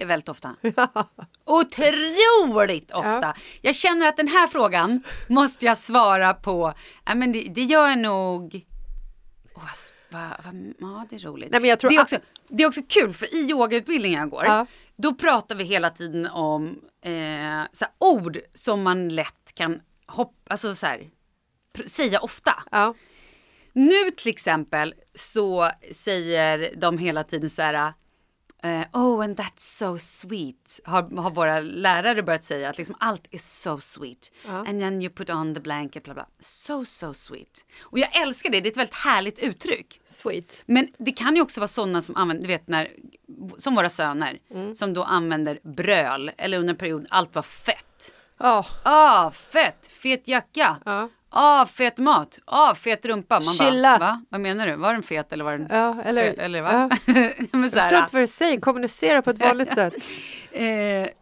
Väldigt 0.00 0.28
ofta. 0.28 0.56
Otroligt 1.44 2.90
ofta. 2.92 3.34
Jag 3.60 3.74
känner 3.74 4.06
att 4.08 4.16
den 4.16 4.28
här 4.28 4.46
frågan 4.46 5.02
måste 5.28 5.66
jag 5.66 5.78
svara 5.78 6.34
på. 6.34 6.74
Ja, 7.04 7.14
men 7.14 7.32
det, 7.32 7.40
det 7.54 7.62
gör 7.62 7.88
jag 7.88 7.98
nog... 7.98 8.66
S- 9.72 9.92
vad, 10.10 10.22
vad, 10.44 10.74
ja, 10.78 11.06
det 11.10 11.16
är 11.16 11.20
roligt. 11.20 11.50
Nej, 11.50 11.60
men 11.60 11.70
jag 11.70 11.80
tror 11.80 11.90
det, 11.90 11.96
är 11.96 12.00
också, 12.02 12.18
det 12.48 12.62
är 12.62 12.66
också 12.66 12.80
kul 12.88 13.12
för 13.14 13.34
i 13.34 13.50
yogautbildningen 13.50 14.20
jag 14.20 14.30
går, 14.30 14.44
Ja. 14.44 14.66
då 14.96 15.14
pratar 15.14 15.54
vi 15.54 15.64
hela 15.64 15.90
tiden 15.90 16.26
om 16.26 16.80
eh, 17.04 17.62
så 17.72 17.84
ord 17.98 18.38
som 18.54 18.82
man 18.82 19.08
lätt 19.08 19.54
kan 19.54 19.80
hoppa, 20.06 20.34
alltså 20.50 20.74
så 20.74 20.86
här, 20.86 21.10
säga 21.86 22.20
ofta. 22.20 22.62
Ja, 22.70 22.94
Nu 23.72 24.10
till 24.16 24.28
exempel 24.30 24.94
så 25.14 25.70
säger 25.92 26.74
de 26.76 26.98
hela 26.98 27.24
tiden 27.24 27.50
så 27.50 27.62
här. 27.62 27.92
Eh, 28.64 28.86
oh 28.92 29.24
and 29.24 29.36
that's 29.40 29.58
so 29.78 29.98
sweet. 29.98 30.80
Har, 30.84 31.20
har 31.22 31.30
våra 31.30 31.60
lärare 31.60 32.22
börjat 32.22 32.44
säga 32.44 32.70
att 32.70 32.78
liksom 32.78 32.96
allt 33.00 33.26
är 33.30 33.38
so 33.38 33.80
sweet. 33.80 34.32
And 34.48 34.80
then 34.80 35.02
you 35.02 35.10
put 35.12 35.30
on 35.30 35.54
the 35.54 35.60
blanket 35.60 36.04
bla 36.04 36.14
bla. 36.14 36.26
So 36.38 36.84
so 36.84 37.14
sweet. 37.14 37.64
Och 37.82 37.98
jag 37.98 38.16
älskar 38.16 38.50
det, 38.50 38.60
det 38.60 38.68
är 38.68 38.70
ett 38.70 38.76
väldigt 38.76 38.94
härligt 38.94 39.38
uttryck. 39.38 40.00
sweet. 40.06 40.62
Men 40.66 40.88
det 40.98 41.12
kan 41.12 41.36
ju 41.36 41.42
också 41.42 41.60
vara 41.60 41.68
sådana 41.68 42.02
som 42.02 42.16
använder, 42.16 42.42
du 42.42 42.48
vet 42.48 42.68
när, 42.68 42.90
som 43.58 43.74
våra 43.74 43.90
söner, 43.90 44.38
som 44.74 44.94
då 44.94 45.02
använder 45.02 45.58
bröl 45.62 46.30
eller 46.38 46.58
under 46.58 46.72
en 46.74 46.78
period 46.78 47.06
allt 47.10 47.34
var 47.34 47.42
fett. 47.42 48.12
Ja, 48.38 48.66
Ah, 48.82 49.30
fett, 49.30 49.86
fet 49.86 50.28
jacka. 50.28 50.76
Ja. 50.84 51.08
Ah, 51.36 51.66
fet 51.66 51.98
mat. 51.98 52.38
Ah, 52.44 52.74
fet 52.74 53.04
rumpa. 53.06 53.40
Man 53.40 53.54
Chilla. 53.54 53.98
Bara, 53.98 53.98
va? 53.98 54.24
Vad 54.28 54.40
menar 54.40 54.66
du? 54.66 54.76
Var 54.76 54.92
den 54.92 55.02
fet 55.02 55.32
eller 55.32 55.44
var 55.44 55.52
den 55.58 55.66
Ja, 55.70 55.96
eller- 56.04 56.22
fet, 56.30 56.38
eller 56.38 56.62
va? 56.62 56.90
men 57.52 57.70
så 57.70 57.78
jag 57.78 57.82
här, 57.82 57.90
förstår 57.90 57.98
inte 57.98 58.12
vad 58.14 58.22
du 58.22 58.26
säger, 58.26 58.60
kommunicera 58.60 59.22
på 59.22 59.30
ett 59.30 59.38
vanligt 59.40 59.74
sätt. 59.74 59.94
eh, 60.52 60.62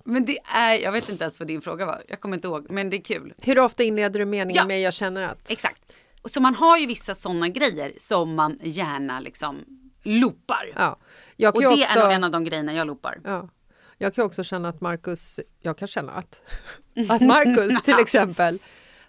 men 0.05 0.25
det 0.25 0.39
är, 0.55 0.73
jag 0.75 0.93
vet 0.93 1.09
inte 1.09 1.25
ens 1.25 1.41
vad 1.41 1.47
din 1.49 1.61
fråga 1.61 1.87
var. 1.87 2.03
Jag 2.09 2.21
kommer 2.21 2.37
inte 2.37 2.49
ihåg, 2.49 2.67
men 2.71 2.91
det 2.91 2.97
är 2.97 3.03
kul. 3.05 3.35
Hur 3.43 3.59
ofta 3.59 3.83
inleder 3.83 4.19
du 4.21 4.25
meningen 4.27 4.57
Ja. 4.57 4.67
med 4.67 4.81
jag 4.81 4.95
känner 4.95 5.23
att? 5.23 5.51
Exakt. 5.51 5.83
Och 6.23 6.31
Så 6.31 6.41
man 6.41 6.55
har 6.55 6.79
ju 6.79 6.87
vissa 6.87 7.15
sådana 7.15 7.49
grejer 7.49 7.93
som 7.99 8.35
man 8.35 8.59
gärna 8.63 9.21
liksom 9.21 9.65
loopar. 10.03 10.73
Ja. 10.77 10.99
Jag 11.37 11.57
Och 11.57 11.63
kan 11.63 11.71
det 11.73 11.77
ju 11.79 11.83
också, 11.85 11.99
är 11.99 12.03
nog 12.05 12.13
en 12.13 12.25
av 12.25 12.31
de 12.31 12.45
grejerna 12.45 12.73
jag 12.73 12.87
loopar. 12.87 13.19
ja. 13.25 13.49
Jag 13.99 14.15
kan 14.15 14.25
också 14.25 14.45
känna 14.45 14.69
att 14.69 14.81
Marcus, 14.81 15.41
jag 15.61 15.79
kan 15.79 15.89
känna 15.89 16.13
att, 16.13 16.41
att 17.09 17.21
Marcus 17.21 17.83
till 17.83 17.99
exempel, 17.99 18.59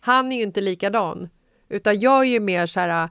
han 0.03 0.31
är 0.31 0.38
ju 0.38 0.43
inte 0.43 0.62
likadan. 0.62 1.29
Utan 1.69 2.00
jag 2.00 2.19
är 2.19 2.24
ju 2.24 2.39
mer 2.39 2.67
så 2.67 2.79
här, 2.79 3.10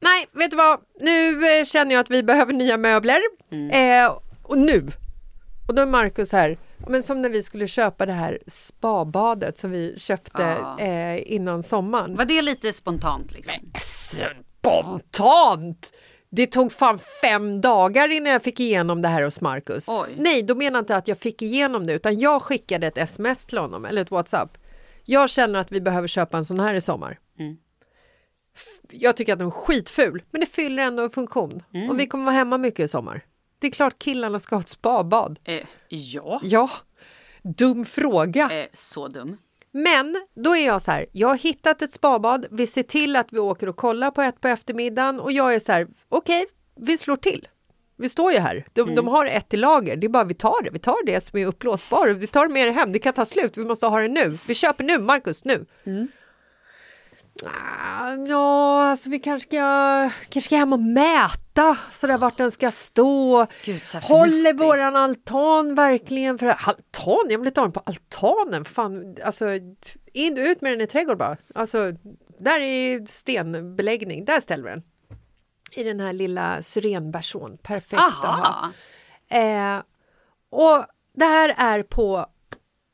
nej, 0.00 0.26
vet 0.32 0.50
du 0.50 0.56
vad, 0.56 0.80
nu 1.00 1.46
eh, 1.58 1.64
känner 1.64 1.94
jag 1.94 2.00
att 2.00 2.10
vi 2.10 2.22
behöver 2.22 2.52
nya 2.52 2.76
möbler. 2.76 3.18
Mm. 3.52 4.04
Eh, 4.06 4.18
och 4.42 4.58
nu. 4.58 4.86
Och 5.68 5.74
då 5.74 5.82
är 5.82 5.86
Marcus 5.86 6.32
här, 6.32 6.58
men 6.88 7.02
som 7.02 7.22
när 7.22 7.28
vi 7.28 7.42
skulle 7.42 7.68
köpa 7.68 8.06
det 8.06 8.12
här 8.12 8.38
spabadet 8.46 9.58
som 9.58 9.70
vi 9.70 9.94
köpte 9.98 10.42
Ja. 10.60 10.78
eh, 10.80 11.32
innan 11.32 11.62
sommaren. 11.62 12.16
Var 12.16 12.24
det 12.24 12.42
lite 12.42 12.72
spontant 12.72 13.32
liksom? 13.32 13.54
Spontant! 14.62 15.92
Det 16.30 16.46
tog 16.46 16.72
fan 16.72 16.98
fem 17.22 17.60
dagar 17.60 18.12
innan 18.12 18.32
jag 18.32 18.42
fick 18.42 18.60
igenom 18.60 19.02
det 19.02 19.08
här 19.08 19.22
hos 19.22 19.40
Marcus. 19.40 19.88
Oj. 19.88 20.14
Nej, 20.18 20.42
då 20.42 20.54
menar 20.54 20.78
jag 20.78 20.82
inte 20.82 20.96
att 20.96 21.08
jag 21.08 21.18
fick 21.18 21.42
igenom 21.42 21.86
det, 21.86 21.92
utan 21.92 22.18
jag 22.18 22.42
skickade 22.42 22.86
ett 22.86 22.98
sms 22.98 23.46
till 23.46 23.58
honom, 23.58 23.84
eller 23.84 24.02
ett 24.02 24.10
WhatsApp. 24.10 24.58
Jag 25.10 25.30
känner 25.30 25.60
att 25.60 25.72
vi 25.72 25.80
behöver 25.80 26.08
köpa 26.08 26.36
en 26.36 26.44
sån 26.44 26.60
här 26.60 26.74
i 26.74 26.80
sommar. 26.80 27.18
Mm. 27.38 27.56
Jag 28.90 29.16
tycker 29.16 29.32
att 29.32 29.38
den 29.38 29.48
är 29.48 29.52
skitful, 29.52 30.22
men 30.30 30.40
det 30.40 30.46
fyller 30.46 30.82
ändå 30.82 31.02
en 31.02 31.10
funktion. 31.10 31.62
Mm. 31.74 31.90
Och 31.90 32.00
vi 32.00 32.06
kommer 32.06 32.24
vara 32.24 32.34
hemma 32.34 32.58
mycket 32.58 32.84
i 32.84 32.88
sommar. 32.88 33.24
Det 33.58 33.66
är 33.66 33.70
klart 33.70 33.98
killarna 33.98 34.40
ska 34.40 34.56
ha 34.56 34.60
ett 34.60 34.68
spabad. 34.68 35.38
Eh, 35.44 35.64
ja, 35.88 36.40
Ja, 36.42 36.70
dum 37.42 37.84
fråga. 37.84 38.50
eh, 38.62 38.66
så 38.72 39.08
dum. 39.08 39.36
Men 39.72 40.16
då 40.34 40.56
är 40.56 40.66
jag 40.66 40.82
så 40.82 40.90
här, 40.90 41.06
jag 41.12 41.28
har 41.28 41.36
hittat 41.36 41.82
ett 41.82 41.92
spabad, 41.92 42.46
vi 42.50 42.66
ser 42.66 42.82
till 42.82 43.16
att 43.16 43.32
vi 43.32 43.38
åker 43.38 43.68
och 43.68 43.76
kollar 43.76 44.10
på 44.10 44.22
ett 44.22 44.40
på 44.40 44.48
eftermiddagen 44.48 45.20
och 45.20 45.32
jag 45.32 45.54
är 45.54 45.60
så 45.60 45.72
här, 45.72 45.88
okej, 46.08 46.46
vi 46.76 46.98
slår 46.98 47.16
till. 47.16 47.48
Vi 47.98 48.08
står 48.08 48.32
ju 48.32 48.38
här, 48.38 48.66
de, 48.72 48.94
de 48.94 49.08
har 49.08 49.26
ett 49.26 49.54
i 49.54 49.56
lager, 49.56 49.96
det 49.96 50.06
är 50.06 50.08
bara 50.08 50.24
vi 50.24 50.34
tar 50.34 50.62
det, 50.62 50.70
vi 50.70 50.78
tar 50.78 51.06
det 51.06 51.20
som 51.20 51.38
är 51.38 51.46
uppblåsbar, 51.46 52.08
vi 52.08 52.26
tar 52.26 52.46
det 52.46 52.52
med 52.52 52.66
det 52.66 52.72
hem, 52.72 52.92
det 52.92 52.98
kan 52.98 53.12
ta 53.12 53.26
slut, 53.26 53.56
vi 53.56 53.64
måste 53.64 53.86
ha 53.86 54.00
det 54.00 54.08
nu, 54.08 54.38
vi 54.46 54.54
köper 54.54 54.84
nu, 54.84 54.98
Markus, 54.98 55.44
nu. 55.44 55.66
Ah, 57.44 58.14
Ja, 58.28 58.82
alltså 58.90 59.10
vi 59.10 59.18
kanske 59.18 59.48
ska, 59.48 59.58
kanske 60.28 60.40
ska 60.40 60.56
hem 60.56 60.72
och 60.72 60.80
mäta 60.80 61.78
sådär 61.92 62.18
vart 62.18 62.36
den 62.36 62.50
ska 62.50 62.70
stå. 62.70 63.46
Gud, 63.64 63.82
Håller 64.02 64.54
våran 64.54 64.96
altan 64.96 65.74
verkligen 65.74 66.38
för 66.38 66.46
altan? 66.46 67.26
Jag 67.28 67.38
vill 67.38 67.46
inte 67.46 67.60
ha 67.60 67.66
den 67.66 67.72
på 67.72 67.82
altanen. 67.84 68.64
Fan, 68.64 69.16
alltså 69.24 69.46
in 70.12 70.36
ut 70.38 70.60
med 70.60 70.72
den 70.72 70.80
i 70.80 70.86
trädgården 70.86 71.18
bara. 71.18 71.36
Alltså, 71.54 71.92
där 72.40 72.60
är 72.60 73.06
stenbeläggning, 73.06 74.24
där 74.24 74.40
ställer 74.40 74.64
vi 74.64 74.70
den. 74.70 74.82
I 75.70 75.84
den 75.84 76.00
här 76.00 76.12
lilla 76.12 76.62
syrenbersån, 76.62 77.58
perfekt 77.62 78.02
att 78.02 78.12
ha. 78.12 78.28
Aha. 78.28 78.72
Eh, 79.28 79.82
och 80.50 80.86
det 81.12 81.24
här 81.24 81.54
är 81.56 81.82
på 81.82 82.26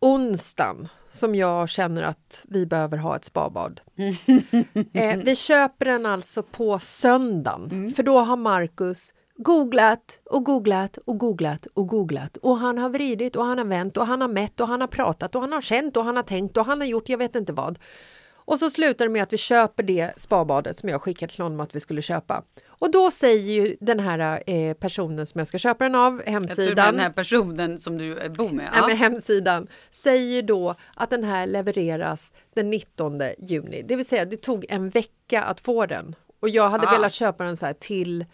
onsdagen 0.00 0.88
som 1.10 1.34
jag 1.34 1.68
känner 1.68 2.02
att 2.02 2.44
vi 2.48 2.66
behöver 2.66 2.98
ha 2.98 3.16
ett 3.16 3.24
spabad. 3.24 3.80
eh, 4.92 5.16
vi 5.16 5.36
köper 5.36 5.84
den 5.84 6.06
alltså 6.06 6.42
på 6.42 6.78
söndagen, 6.78 7.92
för 7.96 8.02
då 8.02 8.18
har 8.18 8.36
Marcus 8.36 9.12
googlat 9.36 10.20
och 10.30 10.44
googlat 10.44 10.96
och 10.96 11.18
googlat 11.18 11.66
och 11.66 11.88
googlat 11.88 12.36
och 12.36 12.58
han 12.58 12.78
har 12.78 12.88
vridit 12.88 13.36
och 13.36 13.44
han 13.44 13.58
har 13.58 13.64
vänt 13.64 13.96
och 13.96 14.06
han 14.06 14.20
har 14.20 14.28
mätt 14.28 14.60
och 14.60 14.68
han 14.68 14.80
har 14.80 14.88
pratat 14.88 15.34
och 15.34 15.40
han 15.40 15.52
har 15.52 15.60
känt 15.60 15.96
och 15.96 16.04
han 16.04 16.16
har 16.16 16.22
tänkt 16.22 16.56
och 16.56 16.66
han 16.66 16.80
har 16.80 16.86
gjort 16.86 17.08
jag 17.08 17.18
vet 17.18 17.36
inte 17.36 17.52
vad. 17.52 17.78
Och 18.44 18.58
så 18.58 18.70
slutar 18.70 19.04
det 19.04 19.10
med 19.10 19.22
att 19.22 19.32
vi 19.32 19.36
köper 19.38 19.82
det 19.82 20.12
spabadet 20.16 20.78
som 20.78 20.88
jag 20.88 21.02
skickade 21.02 21.32
till 21.32 21.42
honom 21.42 21.60
att 21.60 21.74
vi 21.74 21.80
skulle 21.80 22.02
köpa. 22.02 22.42
Och 22.66 22.90
då 22.90 23.10
säger 23.10 23.52
ju 23.52 23.76
den 23.80 24.00
här 24.00 24.42
eh, 24.50 24.74
personen 24.74 25.26
som 25.26 25.38
jag 25.38 25.48
ska 25.48 25.58
köpa 25.58 25.84
den 25.84 25.94
av, 25.94 26.12
Jag 26.14 26.24
tror 26.24 26.32
hemsidan, 26.32 26.94
den 26.94 26.98
här 27.00 27.10
personen 27.10 27.78
som 27.78 27.98
du 27.98 28.18
eh, 28.18 28.32
bor 28.32 28.48
med. 28.50 28.56
Nej, 28.56 28.68
Ja. 28.74 28.86
men 28.88 28.96
hemsidan 28.96 29.66
säger 29.90 30.42
då 30.42 30.74
att 30.94 31.10
den 31.10 31.24
här 31.24 31.46
levereras 31.46 32.32
den 32.54 32.70
19 32.70 33.20
juni. 33.38 33.82
Det 33.82 33.96
vill 33.96 34.06
säga 34.06 34.24
det 34.24 34.36
tog 34.36 34.66
en 34.68 34.90
vecka 34.90 35.42
att 35.42 35.60
få 35.60 35.86
den. 35.86 36.14
Och 36.40 36.48
jag 36.48 36.68
hade 36.70 36.88
Ah. 36.88 36.92
velat 36.92 37.12
köpa 37.12 37.44
den 37.44 37.56
så 37.56 37.66
här 37.66 37.72
till 37.72 38.24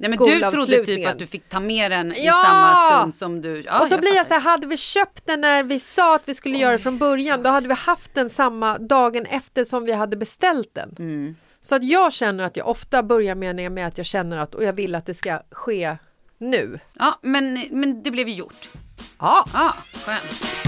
Nej, 0.00 0.10
men 0.10 0.18
du 0.18 0.50
trodde 0.50 0.84
typ 0.84 1.08
att 1.08 1.18
du 1.18 1.26
fick 1.26 1.48
ta 1.48 1.60
med 1.60 1.90
den 1.90 2.12
i 2.12 2.26
Ja! 2.26 2.42
samma 2.44 2.90
stund 3.00 3.14
som 3.14 3.40
du... 3.42 3.62
Ja, 3.62 3.80
och 3.80 3.86
så 3.86 3.98
blir 3.98 4.16
jag 4.16 4.26
så 4.26 4.34
här, 4.34 4.40
hade 4.40 4.66
vi 4.66 4.76
köpt 4.76 5.26
den 5.26 5.40
när 5.40 5.62
vi 5.62 5.80
sa 5.80 6.14
att 6.14 6.22
vi 6.24 6.34
skulle 6.34 6.56
göra 6.56 6.72
det 6.72 6.78
från 6.78 6.98
början, 6.98 7.42
då 7.42 7.50
hade 7.50 7.68
vi 7.68 7.74
haft 7.74 8.14
den 8.14 8.30
samma 8.30 8.78
dagen 8.78 9.26
efter 9.26 9.64
som 9.64 9.84
vi 9.84 9.92
hade 9.92 10.16
beställt 10.16 10.74
den. 10.74 10.94
Mm. 10.98 11.36
Så 11.60 11.74
att 11.74 11.84
jag 11.84 12.12
känner 12.12 12.44
att 12.44 12.56
jag 12.56 12.68
ofta 12.68 13.02
börjar 13.02 13.34
med, 13.34 13.72
med 13.72 13.86
att 13.86 13.98
jag 13.98 14.06
känner 14.06 14.38
att, 14.38 14.54
och 14.54 14.64
jag 14.64 14.72
vill 14.72 14.94
att 14.94 15.06
det 15.06 15.14
ska 15.14 15.40
ske 15.50 15.96
nu. 16.38 16.80
Ja, 16.98 17.18
men, 17.22 17.66
men 17.70 18.02
det 18.02 18.10
blev 18.10 18.28
ju 18.28 18.34
gjort. 18.34 18.68
Ja, 19.18 19.44
Ja, 19.52 19.74
skönt. 20.04 20.67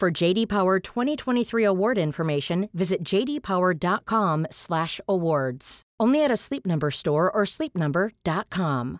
For 0.00 0.10
JD 0.22 0.46
Power 0.48 0.78
2023 0.80 1.64
award 1.64 1.98
information, 1.98 2.68
visit 2.72 3.02
jdpower.com/awards. 3.02 5.82
Only 6.02 6.24
at 6.24 6.30
a 6.30 6.36
Sleep 6.36 6.66
Number 6.66 6.90
store 6.90 7.30
or 7.30 7.44
sleepnumber.com. 7.44 8.98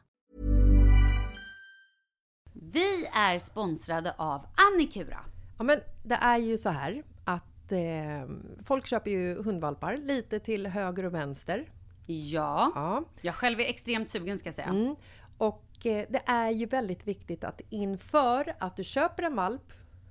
Vi 2.52 3.06
är 3.12 3.38
sponsrade 3.38 4.14
av 4.18 4.46
Annikura. 4.72 5.18
Ja, 5.58 5.64
men 5.64 5.80
det 6.04 6.14
är 6.14 6.38
ju 6.38 6.58
så 6.58 6.68
här 6.68 7.02
att 7.24 7.72
eh, 7.72 7.78
folk 8.64 8.86
köper 8.86 9.10
ju 9.10 9.42
hundvalpar 9.42 9.96
lite 9.96 10.38
till 10.40 10.66
höger 10.66 11.04
och 11.04 11.14
vänster. 11.14 11.68
Ja, 12.06 12.72
Ja. 12.74 13.04
jag 13.20 13.34
själv 13.34 13.60
är 13.60 13.64
extremt 13.64 14.10
sugen 14.10 14.38
ska 14.38 14.48
jag 14.48 14.54
säga. 14.54 14.68
Mm. 14.68 14.96
Och 15.38 15.86
eh, 15.86 16.06
det 16.10 16.22
är 16.26 16.50
ju 16.50 16.66
väldigt 16.66 17.06
viktigt 17.06 17.44
att 17.44 17.60
inför 17.70 18.54
att 18.58 18.76
du 18.76 18.84
köper 18.84 19.22
en 19.22 19.36
valp 19.36 19.72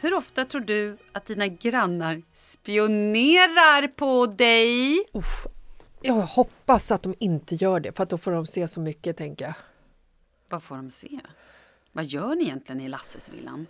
Hur 0.00 0.14
ofta 0.14 0.44
tror 0.44 0.60
du 0.60 0.96
att 1.12 1.26
dina 1.26 1.46
grannar 1.46 2.22
spionerar 2.32 3.88
på 3.88 4.26
dig? 4.26 5.04
Uff, 5.12 5.46
jag 6.02 6.14
hoppas 6.14 6.90
att 6.90 7.02
de 7.02 7.14
inte 7.18 7.54
gör 7.54 7.80
det, 7.80 7.92
för 7.92 8.02
att 8.02 8.10
då 8.10 8.18
får 8.18 8.32
de 8.32 8.46
se 8.46 8.68
så 8.68 8.80
mycket, 8.80 9.16
tänker 9.16 9.44
jag. 9.44 9.54
Vad 10.50 10.62
får 10.62 10.76
de 10.76 10.90
se? 10.90 11.20
Vad 11.92 12.04
gör 12.04 12.34
ni 12.34 12.44
egentligen 12.44 12.80
i 12.80 12.88
Lassesvillan? 12.88 13.66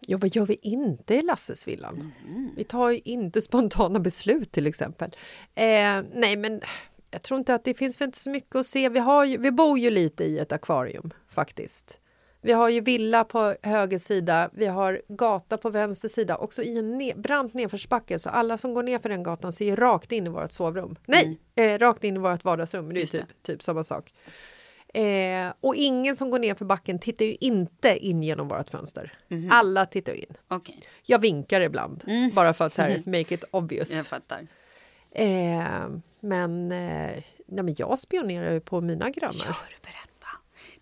Ja, 0.00 0.18
vad 0.18 0.36
gör 0.36 0.46
vi 0.46 0.58
inte 0.62 1.14
i 1.14 1.22
Lassesvillan? 1.22 2.12
Vi 2.56 2.64
tar 2.64 2.90
ju 2.90 3.00
inte 3.04 3.42
spontana 3.42 3.98
beslut 3.98 4.52
till 4.52 4.66
exempel. 4.66 5.10
Eh, 5.54 6.02
nej, 6.14 6.36
men 6.36 6.60
jag 7.10 7.22
tror 7.22 7.38
inte 7.38 7.54
att 7.54 7.64
det 7.64 7.74
finns 7.74 8.00
inte 8.00 8.18
så 8.18 8.30
mycket 8.30 8.56
att 8.56 8.66
se. 8.66 8.88
Vi, 8.88 8.98
har 8.98 9.24
ju, 9.24 9.38
vi 9.38 9.50
bor 9.50 9.78
ju 9.78 9.90
lite 9.90 10.24
i 10.24 10.38
ett 10.38 10.52
akvarium 10.52 11.10
faktiskt. 11.28 12.00
Vi 12.42 12.52
har 12.52 12.68
ju 12.68 12.80
villa 12.80 13.24
på 13.24 13.54
höger 13.62 13.98
sida, 13.98 14.50
vi 14.52 14.66
har 14.66 15.02
gata 15.08 15.56
på 15.58 15.70
vänster 15.70 16.08
sida, 16.08 16.36
också 16.36 16.62
i 16.62 16.78
en 16.78 16.98
ne 16.98 17.14
brant 17.14 17.54
nedförsbacke 17.54 18.18
så 18.18 18.30
alla 18.30 18.58
som 18.58 18.74
går 18.74 18.82
ner 18.82 18.98
för 18.98 19.08
den 19.08 19.22
gatan 19.22 19.52
ser 19.52 19.76
rakt 19.76 20.12
in 20.12 20.26
i 20.26 20.30
vårt 20.30 20.52
sovrum. 20.52 20.96
Nej, 21.06 21.38
eh, 21.54 21.78
rakt 21.78 22.04
in 22.04 22.16
i 22.16 22.18
vårt 22.18 22.44
vardagsrum, 22.44 22.88
det 22.88 22.92
är 22.92 22.94
ju 22.94 23.00
Just 23.00 23.12
det. 23.12 23.18
typ, 23.18 23.42
typ 23.42 23.62
samma 23.62 23.84
sak. 23.84 24.12
Eh, 24.94 25.52
och 25.60 25.74
ingen 25.74 26.16
som 26.16 26.30
går 26.30 26.38
ner 26.38 26.54
för 26.54 26.64
backen 26.64 26.98
tittar 26.98 27.24
ju 27.24 27.36
inte 27.40 27.96
in 28.06 28.22
genom 28.22 28.48
vårt 28.48 28.70
fönster. 28.70 29.12
Alla 29.50 29.86
tittar 29.86 30.12
in. 30.12 30.36
Okej, 30.48 30.80
Jag 31.02 31.18
vinkar 31.18 31.60
ibland, 31.60 32.04
bara 32.34 32.54
för 32.54 32.64
att 32.66 32.74
så 32.74 32.82
här, 32.82 33.02
make 33.06 33.34
it 33.34 33.44
obvious. 33.50 33.94
jag 33.94 34.06
fattar. 34.06 34.46
Eh, 35.10 35.88
men, 36.20 36.72
eh, 36.72 37.22
nej, 37.46 37.64
men 37.64 37.74
jag 37.78 37.98
spionerar 37.98 38.52
ju 38.52 38.60
på 38.60 38.80
mina 38.80 39.10
grannar. 39.10 39.44
Gör, 39.46 39.78
berätta. 39.82 40.09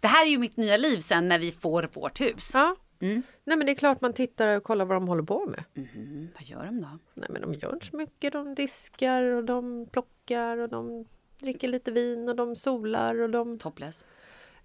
Det 0.01 0.09
här 0.09 0.27
är 0.27 0.31
ju 0.31 0.39
mitt 0.39 0.57
nya 0.57 0.77
liv 0.77 0.99
sen 0.99 1.29
när 1.29 1.39
vi 1.39 1.53
får 1.53 1.91
vårt 1.93 2.21
hus. 2.21 2.51
Ja. 2.55 2.77
Nej, 2.99 3.23
men 3.45 3.67
det 3.67 3.73
är 3.73 3.75
klart 3.75 4.01
man 4.01 4.13
tittar 4.13 4.57
och 4.57 4.63
kollar 4.63 4.85
vad 4.85 4.97
de 4.97 5.09
håller 5.09 5.23
på 5.23 5.47
med. 5.47 5.65
Mm, 5.77 6.29
vad 6.35 6.43
gör 6.43 6.65
de 6.65 6.81
då? 6.81 6.99
Nej, 7.15 7.29
men 7.31 7.43
de 7.43 7.55
gör 7.55 7.75
inte 7.75 7.87
så 7.87 7.97
mycket. 7.97 8.33
De 8.33 8.55
diskar 8.55 9.23
och 9.23 9.45
de 9.45 9.87
plockar 9.93 10.59
och 10.59 10.69
de 10.69 11.05
dricker 11.41 11.69
lite 11.69 11.93
vin 11.93 12.29
och 12.29 12.37
de 12.37 12.57
solar 12.57 13.21
och 13.21 13.31
de... 13.31 13.59
Topless. 13.59 14.05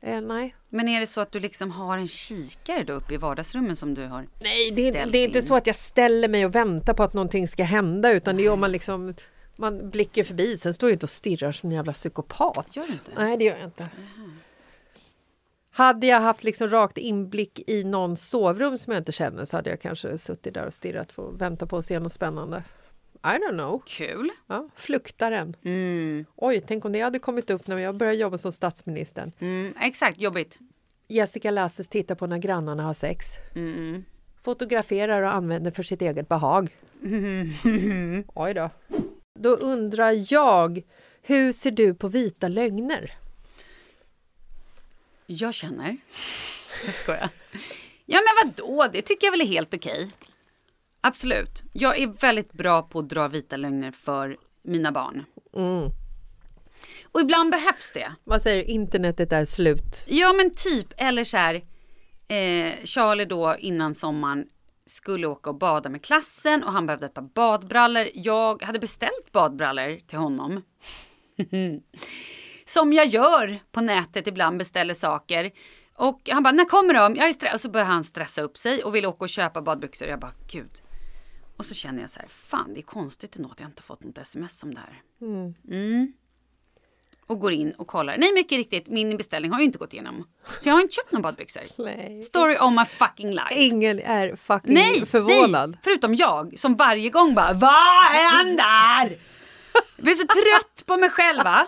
Eh, 0.01 0.21
nej. 0.21 0.55
Men 0.69 0.87
är 0.87 0.99
det 0.99 1.07
så 1.07 1.21
att 1.21 1.31
du 1.31 1.39
liksom 1.39 1.71
har 1.71 1.97
en 1.97 2.07
kikare 2.07 2.83
då 2.83 2.93
uppe 2.93 3.13
i 3.13 3.17
vardagsrummet 3.17 3.77
som 3.77 3.93
du 3.93 4.05
har 4.05 4.27
Nej, 4.41 4.71
det 4.71 4.87
är, 4.87 5.11
det 5.11 5.17
är 5.17 5.25
inte 5.25 5.37
in? 5.37 5.45
så 5.45 5.55
att 5.55 5.67
jag 5.67 5.75
ställer 5.75 6.27
mig 6.27 6.45
och 6.45 6.55
väntar 6.55 6.93
på 6.93 7.03
att 7.03 7.13
någonting 7.13 7.47
ska 7.47 7.63
hända 7.63 8.13
utan 8.13 8.37
det 8.37 8.45
är 8.45 8.49
om 8.49 8.59
man 8.59 8.71
liksom 8.71 9.13
man 9.55 9.89
blickar 9.89 10.23
förbi. 10.23 10.57
Sen 10.57 10.73
står 10.73 10.89
jag 10.89 10.95
inte 10.95 11.05
och 11.05 11.09
stirrar 11.09 11.51
som 11.51 11.69
en 11.69 11.75
jävla 11.75 11.93
psykopat. 11.93 12.75
Gör 12.75 12.83
du 12.83 12.93
inte? 12.93 13.11
Nej, 13.15 13.37
det 13.37 13.45
gör 13.45 13.55
jag 13.55 13.65
inte. 13.65 13.89
Hade 15.75 16.07
jag 16.07 16.19
haft 16.19 16.43
liksom 16.43 16.69
rakt 16.69 16.97
inblick 16.97 17.69
i 17.69 17.83
någons 17.83 18.29
sovrum 18.29 18.77
som 18.77 18.93
jag 18.93 18.99
inte 19.01 19.12
känner 19.12 19.45
så 19.45 19.57
hade 19.57 19.69
jag 19.69 19.81
kanske 19.81 20.17
suttit 20.17 20.53
där 20.53 20.65
och 20.65 20.73
stirrat 20.73 21.12
och 21.17 21.41
väntat 21.41 21.69
på 21.69 21.77
att 21.77 21.86
se 21.86 21.99
något 21.99 22.13
spännande. 22.13 22.63
I 23.13 23.27
don't 23.39 23.51
know. 23.57 23.81
Kul. 23.86 24.29
Ja, 24.47 24.69
fluktaren. 24.75 25.55
Mm, 25.63 26.25
Oj, 26.36 26.62
tänk 26.67 26.86
om 26.86 26.91
det 26.91 27.01
hade 27.01 27.19
kommit 27.19 27.49
upp 27.49 27.67
när 27.67 27.77
jag 27.77 27.95
började 27.97 28.17
jobba 28.17 28.38
som 28.38 28.51
statsministern. 28.51 29.31
mm, 29.39 29.73
exakt, 29.81 30.21
jobbigt. 30.21 30.59
Jessica 31.07 31.51
Lasses 31.51 31.88
tittar 31.89 32.15
på 32.15 32.27
när 32.27 32.38
grannarna 32.38 32.83
har 32.83 32.93
sex. 32.93 33.25
Mm. 33.55 34.03
Fotograferar 34.41 35.21
och 35.21 35.33
använder 35.33 35.71
för 35.71 35.83
sitt 35.83 36.01
eget 36.01 36.29
behag. 36.29 36.69
Oj 38.33 38.53
då. 38.53 38.69
Då 39.39 39.49
undrar 39.49 40.33
jag, 40.33 40.81
hur 41.21 41.51
ser 41.51 41.71
du 41.71 41.93
på 41.93 42.07
vita 42.07 42.47
lögner? 42.47 43.17
Jag 45.25 45.53
känner... 45.53 45.97
Jag 46.86 46.93
skojar. 46.93 47.29
Ja 48.05 48.19
men 48.19 48.53
vadå, 48.55 48.88
det 48.93 49.01
tycker 49.01 49.27
jag 49.27 49.31
väl 49.31 49.41
är 49.41 49.45
helt 49.45 49.73
okej. 49.73 50.09
Absolut. 51.01 51.63
Jag 51.73 51.99
är 51.99 52.07
väldigt 52.07 52.53
bra 52.53 52.81
på 52.81 52.99
att 52.99 53.09
dra 53.09 53.27
vita 53.27 53.57
lögner 53.57 53.91
för 53.91 54.38
mina 54.62 54.91
barn. 54.91 55.25
Och 57.03 57.21
ibland 57.21 57.51
behövs 57.51 57.91
det. 57.93 58.12
Vad 58.23 58.41
säger 58.41 58.63
du? 58.65 58.71
internetet 58.71 59.31
är 59.31 59.45
slut? 59.45 60.05
Ja 60.07 60.33
men 60.33 60.55
typ, 60.55 60.93
eller 60.97 61.23
så 61.23 61.38
här. 61.38 61.55
Eh, 62.27 62.73
Charlie 62.83 63.25
då 63.25 63.55
innan 63.59 63.95
sommaren 63.95 64.47
skulle 64.86 65.27
åka 65.27 65.49
och 65.49 65.55
bada 65.55 65.89
med 65.89 66.03
klassen 66.03 66.63
och 66.63 66.73
han 66.73 66.86
behövde 66.86 67.05
ett 67.05 67.13
par 67.13 67.21
badbrallor. 67.21 68.07
Jag 68.13 68.63
hade 68.63 68.79
beställt 68.79 69.31
badbrallor 69.31 69.99
till 70.07 70.17
honom. 70.17 70.62
Som 72.73 72.93
jag 72.93 73.05
gör 73.05 73.59
på 73.71 73.81
nätet 73.81 74.27
ibland, 74.27 74.57
beställer 74.57 74.93
saker. 74.93 75.51
Och 75.95 76.29
han 76.31 76.43
bara, 76.43 76.51
när 76.51 76.65
kommer 76.65 76.93
de? 76.93 77.15
Jag 77.15 77.29
är 77.29 77.33
stressad. 77.33 77.55
Och 77.55 77.62
så 77.62 77.69
börjar 77.69 77.86
han 77.86 78.03
stressa 78.03 78.41
upp 78.41 78.57
sig 78.57 78.83
och 78.83 78.95
vill 78.95 79.05
åka 79.05 79.23
och 79.23 79.29
köpa 79.29 79.62
badbyxor. 79.62 80.07
Jag 80.07 80.19
bara, 80.19 80.31
gud. 80.51 80.81
Och 81.57 81.65
så 81.65 81.73
känner 81.73 82.01
jag 82.01 82.09
så 82.09 82.19
här, 82.19 82.27
fan 82.27 82.73
det 82.73 82.79
är 82.79 82.81
konstigt 82.81 83.36
ändå 83.36 83.49
att 83.51 83.59
jag 83.59 83.69
inte 83.69 83.83
fått 83.83 84.03
något 84.03 84.17
sms 84.17 84.63
om 84.63 84.73
det 84.73 84.79
här. 84.79 85.01
Mm. 85.67 86.13
Och 87.27 87.39
går 87.39 87.51
in 87.51 87.71
och 87.71 87.88
kollar. 87.88 88.17
Nej, 88.17 88.33
mycket 88.33 88.57
riktigt, 88.57 88.88
min 88.88 89.17
beställning 89.17 89.51
har 89.51 89.59
ju 89.59 89.65
inte 89.65 89.77
gått 89.77 89.93
igenom. 89.93 90.27
Så 90.59 90.69
jag 90.69 90.73
har 90.73 90.81
inte 90.81 90.93
köpt 90.93 91.12
några 91.12 91.23
badbyxor. 91.23 91.63
Nej. 91.77 92.23
Story 92.23 92.57
of 92.57 92.73
my 92.73 92.86
fucking 92.86 93.31
life. 93.31 93.53
Ingen 93.55 93.99
är 93.99 94.36
fucking 94.36 94.73
Nej, 94.73 95.05
förvånad. 95.05 95.69
nej, 95.69 95.79
förutom 95.83 96.15
jag 96.15 96.59
som 96.59 96.75
varje 96.75 97.09
gång 97.09 97.36
bara 97.36 97.53
Vad 97.53 98.03
händer? 98.12 99.17
Jag 99.97 100.03
blir 100.05 100.13
så 100.13 100.27
trött 100.27 100.86
på 100.86 100.97
mig 100.97 101.09
själv 101.09 101.43
va? 101.43 101.67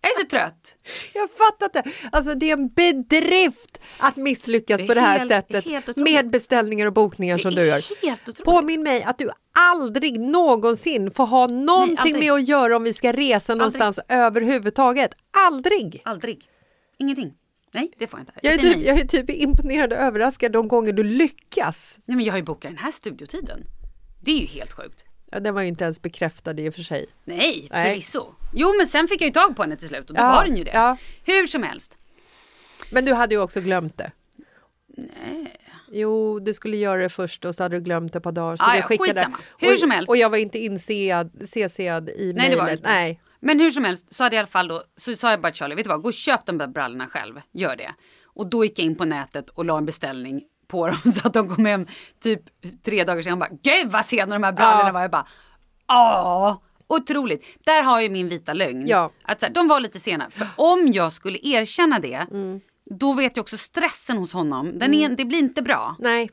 Jag 0.00 0.10
är 0.10 0.20
så 0.22 0.26
trött. 0.28 0.76
Jag 1.14 1.28
fattar 1.30 1.66
inte. 1.66 1.90
Alltså 2.12 2.34
det 2.34 2.50
är 2.50 2.52
en 2.52 2.68
bedrift 2.68 3.80
att 3.98 4.16
misslyckas 4.16 4.78
Det 4.80 4.84
är 4.84 4.88
på 4.88 4.94
det 4.94 5.00
här 5.00 5.18
helt- 5.18 5.28
sättet 5.30 5.64
helt 5.64 5.96
med 5.96 6.30
beställningar 6.30 6.86
och 6.86 6.92
bokningar 6.92 7.36
Det 7.36 7.42
som 7.42 7.52
är 7.52 7.56
du 7.56 7.66
gör. 7.66 8.44
Påminn 8.44 8.82
mig 8.82 9.02
att 9.02 9.18
du 9.18 9.30
aldrig 9.58 10.20
någonsin 10.20 11.10
får 11.10 11.26
ha 11.26 11.46
någonting 11.46 11.98
aldrig. 11.98 12.18
med 12.24 12.32
att 12.32 12.48
göra 12.48 12.76
om 12.76 12.84
vi 12.84 12.94
ska 12.94 13.12
resa 13.12 13.54
någonstans 13.54 14.00
överhuvudtaget. 14.08 15.10
Aldrig! 15.30 16.02
Aldrig. 16.04 16.44
Ingenting. 16.98 17.32
Nej, 17.72 17.92
det 17.98 18.06
får 18.06 18.18
jag 18.20 18.22
inte. 18.22 18.32
Jag 18.42 18.52
är, 18.52 18.56
säger 18.58 18.68
typ, 18.74 18.76
nej. 18.78 18.86
jag 18.86 18.98
är 19.00 19.06
typ 19.06 19.30
imponerad 19.30 19.92
och 19.92 19.98
överraskad 19.98 20.52
de 20.52 20.68
gånger 20.68 20.92
du 20.92 21.02
lyckas. 21.02 22.00
nej, 22.04 22.16
men 22.16 22.24
jag 22.26 22.32
har 22.32 22.38
ju 22.38 22.44
bokat 22.44 22.70
den 22.70 22.78
här 22.78 22.92
studiotiden. 22.92 23.60
Det 24.24 24.30
är 24.30 24.38
ju 24.40 24.46
helt 24.46 24.72
sjukt. 24.72 25.04
Ja, 25.30 25.40
den 25.40 25.54
var 25.54 25.62
ju 25.62 25.68
inte 25.68 25.84
ens 25.84 26.02
bekräftad 26.02 26.60
i 26.60 26.68
och 26.68 26.74
för 26.74 26.82
sig. 26.82 27.06
Nej, 27.24 27.68
Nej. 27.70 27.90
förvisso. 27.90 28.34
Jo, 28.54 28.74
men 28.78 28.86
sen 28.86 29.08
fick 29.08 29.20
jag 29.20 29.26
ju 29.26 29.32
tag 29.32 29.56
på 29.56 29.62
henne 29.62 29.76
till 29.76 29.88
slut 29.88 30.10
och 30.10 30.16
då 30.16 30.22
Ja, 30.22 30.32
var 30.32 30.44
den 30.44 30.56
ju 30.56 30.64
det. 30.64 30.70
ja. 30.74 30.96
Hur 31.24 31.46
som 31.46 31.62
helst. 31.62 31.98
Men 32.90 33.04
du 33.04 33.14
hade 33.14 33.34
ju 33.34 33.40
också 33.40 33.60
glömt 33.60 33.98
det. 33.98 34.10
Nej. 34.96 35.56
Jo, 35.92 36.38
du 36.38 36.54
skulle 36.54 36.76
göra 36.76 37.02
det 37.02 37.08
först 37.08 37.44
och 37.44 37.54
så 37.54 37.62
hade 37.62 37.76
du 37.76 37.80
glömt 37.80 38.12
det 38.12 38.16
ett 38.16 38.22
par 38.22 38.32
dagar. 38.32 38.56
Så 38.56 38.64
Ah, 38.64 38.76
ja, 38.76 38.82
skickade. 38.82 39.32
Hur 39.58 39.72
och, 39.72 39.78
som 39.78 39.90
helst. 39.90 40.08
Och 40.08 40.16
jag 40.16 40.30
var 40.30 40.38
inte 40.38 40.58
insead, 40.58 41.30
CCad 41.48 42.08
i 42.08 42.32
Nej, 42.36 42.50
det 42.50 42.56
var 42.56 42.68
inte. 42.70 42.82
Nej. 42.88 43.20
Men 43.40 43.60
hur 43.60 43.70
som 43.70 43.84
helst 43.84 44.14
så 44.14 44.22
hade 44.24 44.36
jag 44.36 44.40
i 44.40 44.42
alla 44.42 44.46
fall 44.46 44.68
då, 44.68 44.82
så 44.96 45.14
sa 45.16 45.30
jag 45.30 45.40
bara 45.40 45.52
Charlie, 45.52 45.74
vet 45.74 45.84
du 45.84 45.88
vad, 45.88 46.02
gå 46.02 46.08
och 46.08 46.12
köp 46.14 46.46
de 46.46 46.58
där 46.58 46.66
brallorna 46.66 47.06
själv, 47.06 47.40
gör 47.52 47.76
det. 47.76 47.94
Och 48.24 48.46
då 48.46 48.64
gick 48.64 48.78
jag 48.78 48.86
in 48.86 48.96
på 48.96 49.04
nätet 49.04 49.50
och 49.50 49.64
la 49.64 49.78
en 49.78 49.86
beställning 49.86 50.42
på 50.68 50.86
dem 50.86 51.12
så 51.12 51.26
att 51.28 51.34
de 51.34 51.48
kom 51.54 51.64
hem 51.66 51.86
typ 52.22 52.40
tre 52.84 53.04
dagar 53.04 53.22
senare 53.22 53.32
och 53.32 53.38
bara, 53.50 53.58
gud 53.62 53.92
vad 53.92 54.04
sena 54.04 54.34
de 54.34 54.42
här 54.42 54.52
brallorna 54.52 54.88
Ja. 54.88 54.92
var. 54.92 55.00
Jag 55.00 55.10
bara, 55.10 55.26
ja, 55.88 56.62
otroligt. 56.86 57.44
Där 57.64 57.82
har 57.82 58.00
ju 58.00 58.08
min 58.08 58.28
vita 58.28 58.52
lögn. 58.52 58.84
Ja. 58.86 59.10
Att 59.22 59.40
så 59.40 59.46
här, 59.46 59.52
de 59.52 59.68
var 59.68 59.80
lite 59.80 60.00
sena. 60.00 60.30
För 60.30 60.48
om 60.56 60.92
jag 60.92 61.12
skulle 61.12 61.38
erkänna 61.42 61.98
det, 61.98 62.26
Mm. 62.30 62.60
då 62.90 63.12
vet 63.12 63.36
jag 63.36 63.42
också 63.42 63.56
stressen 63.56 64.16
hos 64.16 64.32
honom, 64.32 64.78
den 64.78 64.94
är, 64.94 65.08
det 65.08 65.24
blir 65.24 65.38
inte 65.38 65.62
bra. 65.62 65.96
Nej. 65.98 66.30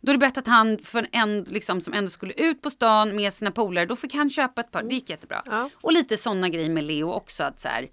Då 0.00 0.10
är 0.10 0.14
det 0.14 0.18
bättre 0.18 0.40
att 0.40 0.46
han 0.46 0.78
för 0.78 1.06
en 1.12 1.42
liksom, 1.42 1.80
som 1.80 1.94
ändå 1.94 2.10
skulle 2.10 2.32
ut 2.32 2.62
på 2.62 2.70
stan 2.70 3.16
med 3.16 3.32
sina 3.32 3.50
polare, 3.50 3.86
då 3.86 3.96
fick 3.96 4.14
han 4.14 4.30
köpa 4.30 4.60
ett 4.60 4.70
par. 4.70 4.82
Det 4.82 4.94
gick 4.94 5.10
jättebra. 5.10 5.42
Ja. 5.46 5.70
Och 5.80 5.92
lite 5.92 6.16
sådana 6.16 6.48
grejer 6.48 6.70
med 6.70 6.84
Leo 6.84 7.12
också. 7.12 7.44
att 7.44 7.60
så 7.60 7.68
här, 7.68 7.88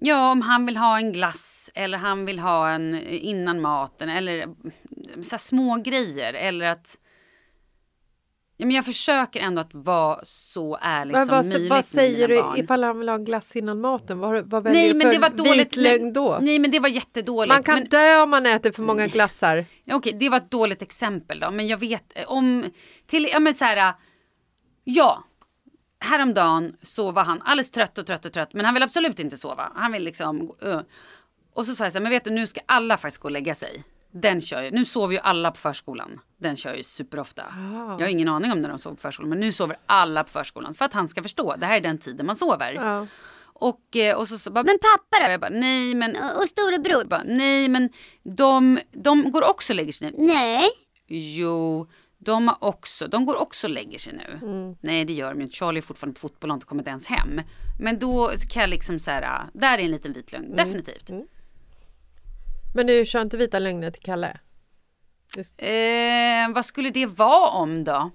Ja, 0.00 0.30
om 0.30 0.42
han 0.42 0.66
vill 0.66 0.76
ha 0.76 0.98
en 0.98 1.12
glass 1.12 1.70
eller 1.74 1.98
han 1.98 2.24
vill 2.24 2.38
ha 2.38 2.70
en 2.70 2.94
innan 3.08 3.60
maten 3.60 4.08
eller 4.08 4.46
så 5.22 5.30
här 5.30 5.38
små 5.38 5.76
grejer 5.76 6.34
eller 6.34 6.66
att 6.66 6.98
Ja, 8.58 8.66
men 8.66 8.76
jag 8.76 8.84
försöker 8.84 9.40
ändå 9.40 9.60
att 9.60 9.74
vara 9.74 10.20
så 10.22 10.78
ärlig 10.80 11.12
Men 11.12 11.26
som 11.26 11.34
vad, 11.36 11.46
möjligt 11.46 11.70
vad 11.70 11.84
säger 11.84 12.28
mina 12.28 12.42
du 12.42 12.48
barn. 12.48 12.58
ifall 12.58 12.84
han 12.84 12.98
vill 12.98 13.08
ha 13.08 13.16
glass 13.16 13.56
innan 13.56 13.80
maten? 13.80 14.18
Vad, 14.18 14.50
vad 14.50 14.62
väljer 14.62 14.82
Nej, 14.82 14.92
du 14.92 15.00
för 15.00 15.12
det 15.12 15.18
var 15.18 15.30
dåligt. 15.30 15.66
vit 15.66 15.76
lögn 15.76 16.12
då? 16.12 16.38
Nej, 16.40 16.58
men 16.58 16.70
det 16.70 16.80
var 16.80 16.88
jättedåligt. 16.88 17.54
Man 17.54 17.62
kan 17.62 17.74
men... 17.74 17.88
dö 17.88 18.22
om 18.22 18.30
man 18.30 18.46
äter 18.46 18.72
för 18.72 18.82
många 18.82 19.06
glassar. 19.06 19.64
Okej, 19.90 20.12
det 20.20 20.28
var 20.28 20.36
ett 20.36 20.50
dåligt 20.50 20.82
exempel 20.82 21.40
då. 21.40 21.50
Men 21.50 21.66
jag 21.66 21.78
vet 21.78 22.12
eh, 22.14 22.24
om... 22.26 22.64
Till, 23.06 23.28
ja 23.32 23.40
men 23.40 23.54
så 23.54 23.64
här... 23.64 23.94
Ja. 24.84 25.24
Häromdagen 26.00 26.76
så 26.82 27.10
var 27.10 27.24
han 27.24 27.42
alldeles 27.42 27.70
trött 27.70 27.98
och 27.98 28.06
trött 28.06 28.24
och 28.24 28.32
trött. 28.32 28.54
Men 28.54 28.64
han 28.64 28.74
vill 28.74 28.82
absolut 28.82 29.20
inte 29.20 29.36
sova. 29.36 29.72
Han 29.74 29.92
vill 29.92 30.04
liksom... 30.04 30.52
Uh. 30.64 30.80
Och 31.54 31.66
så 31.66 31.74
sa 31.74 31.84
jag 31.84 31.92
så 31.92 31.98
här, 31.98 32.02
men 32.02 32.10
vet 32.10 32.24
du 32.24 32.30
nu 32.30 32.46
ska 32.46 32.60
alla 32.66 32.96
faktiskt 32.96 33.22
gå 33.22 33.28
och 33.28 33.32
lägga 33.32 33.54
sig. 33.54 33.84
Den 34.12 34.40
kör 34.40 34.62
ju, 34.62 34.70
nu 34.70 34.84
sover 34.84 35.14
ju 35.14 35.20
alla 35.20 35.50
på 35.50 35.58
förskolan. 35.58 36.20
Den 36.40 36.56
kör 36.56 36.74
ju 36.74 36.82
superofta. 36.82 37.44
Jag 37.98 38.06
har 38.06 38.08
ingen 38.08 38.28
aning 38.28 38.52
om 38.52 38.60
när 38.60 38.68
de 38.68 38.78
sover 38.78 38.96
på 38.96 39.00
förskolan. 39.00 39.28
Men 39.28 39.40
nu 39.40 39.52
sover 39.52 39.78
alla 39.86 40.24
på 40.24 40.30
förskolan. 40.30 40.74
För 40.74 40.84
att 40.84 40.94
han 40.94 41.08
ska 41.08 41.22
förstå, 41.22 41.56
det 41.56 41.66
här 41.66 41.76
är 41.76 41.80
den 41.80 41.98
tiden 41.98 42.26
man 42.26 42.36
sover. 42.36 42.72
Ja. 42.72 43.06
Och, 43.58 43.96
eh, 43.96 44.16
och 44.16 44.28
så, 44.28 44.38
så 44.38 44.50
bara, 44.50 44.64
Men 44.64 44.78
pappa 44.78 45.26
då? 45.26 45.30
jag 45.30 45.40
bara, 45.40 45.50
nej 45.50 45.94
men... 45.94 46.16
Och 46.16 46.42
och 46.42 46.48
storebror? 46.48 46.98
Jag 46.98 47.08
bara, 47.08 47.22
nej 47.26 47.68
men 47.68 47.90
de, 48.22 48.78
de 48.92 49.30
går 49.30 49.50
också 49.50 49.72
och 49.72 49.76
lägger 49.76 49.92
sig 49.92 50.10
nu. 50.10 50.26
Nej. 50.26 50.68
Jo, 51.06 51.86
de, 52.26 52.48
har 52.48 52.56
också, 52.60 53.08
de 53.08 53.26
går 53.26 53.36
också 53.36 53.66
och 53.66 53.70
lägger 53.70 53.98
sig 53.98 54.12
nu. 54.12 54.38
Nej, 54.80 55.04
det 55.04 55.12
gör 55.12 55.34
de 55.34 55.40
inte. 55.42 55.56
Charlie 55.56 55.78
är 55.78 55.82
fortfarande 55.82 56.14
på 56.14 56.20
fotboll 56.20 56.50
och 56.50 56.52
har 56.52 56.56
inte 56.56 56.66
kommit 56.66 56.86
ens 56.86 57.06
hem. 57.06 57.40
Men 57.80 57.98
då 57.98 58.32
kan 58.50 58.60
jag 58.60 58.70
liksom 58.70 58.98
så 58.98 59.10
här, 59.10 59.46
där 59.52 59.78
är 59.78 59.82
en 59.82 59.90
liten 59.90 60.12
vit 60.12 60.32
lögn. 60.32 60.56
Definitivt. 60.56 61.10
Men 62.74 62.86
du 62.86 63.04
kör 63.06 63.22
inte 63.22 63.36
vita 63.36 63.58
lögner 63.58 63.90
till 63.90 64.02
Kalle? 64.02 64.38
Eh, 65.56 66.54
vad 66.54 66.64
skulle 66.64 66.90
det 66.90 67.06
vara 67.06 67.48
om 67.50 67.84
då? 67.84 68.10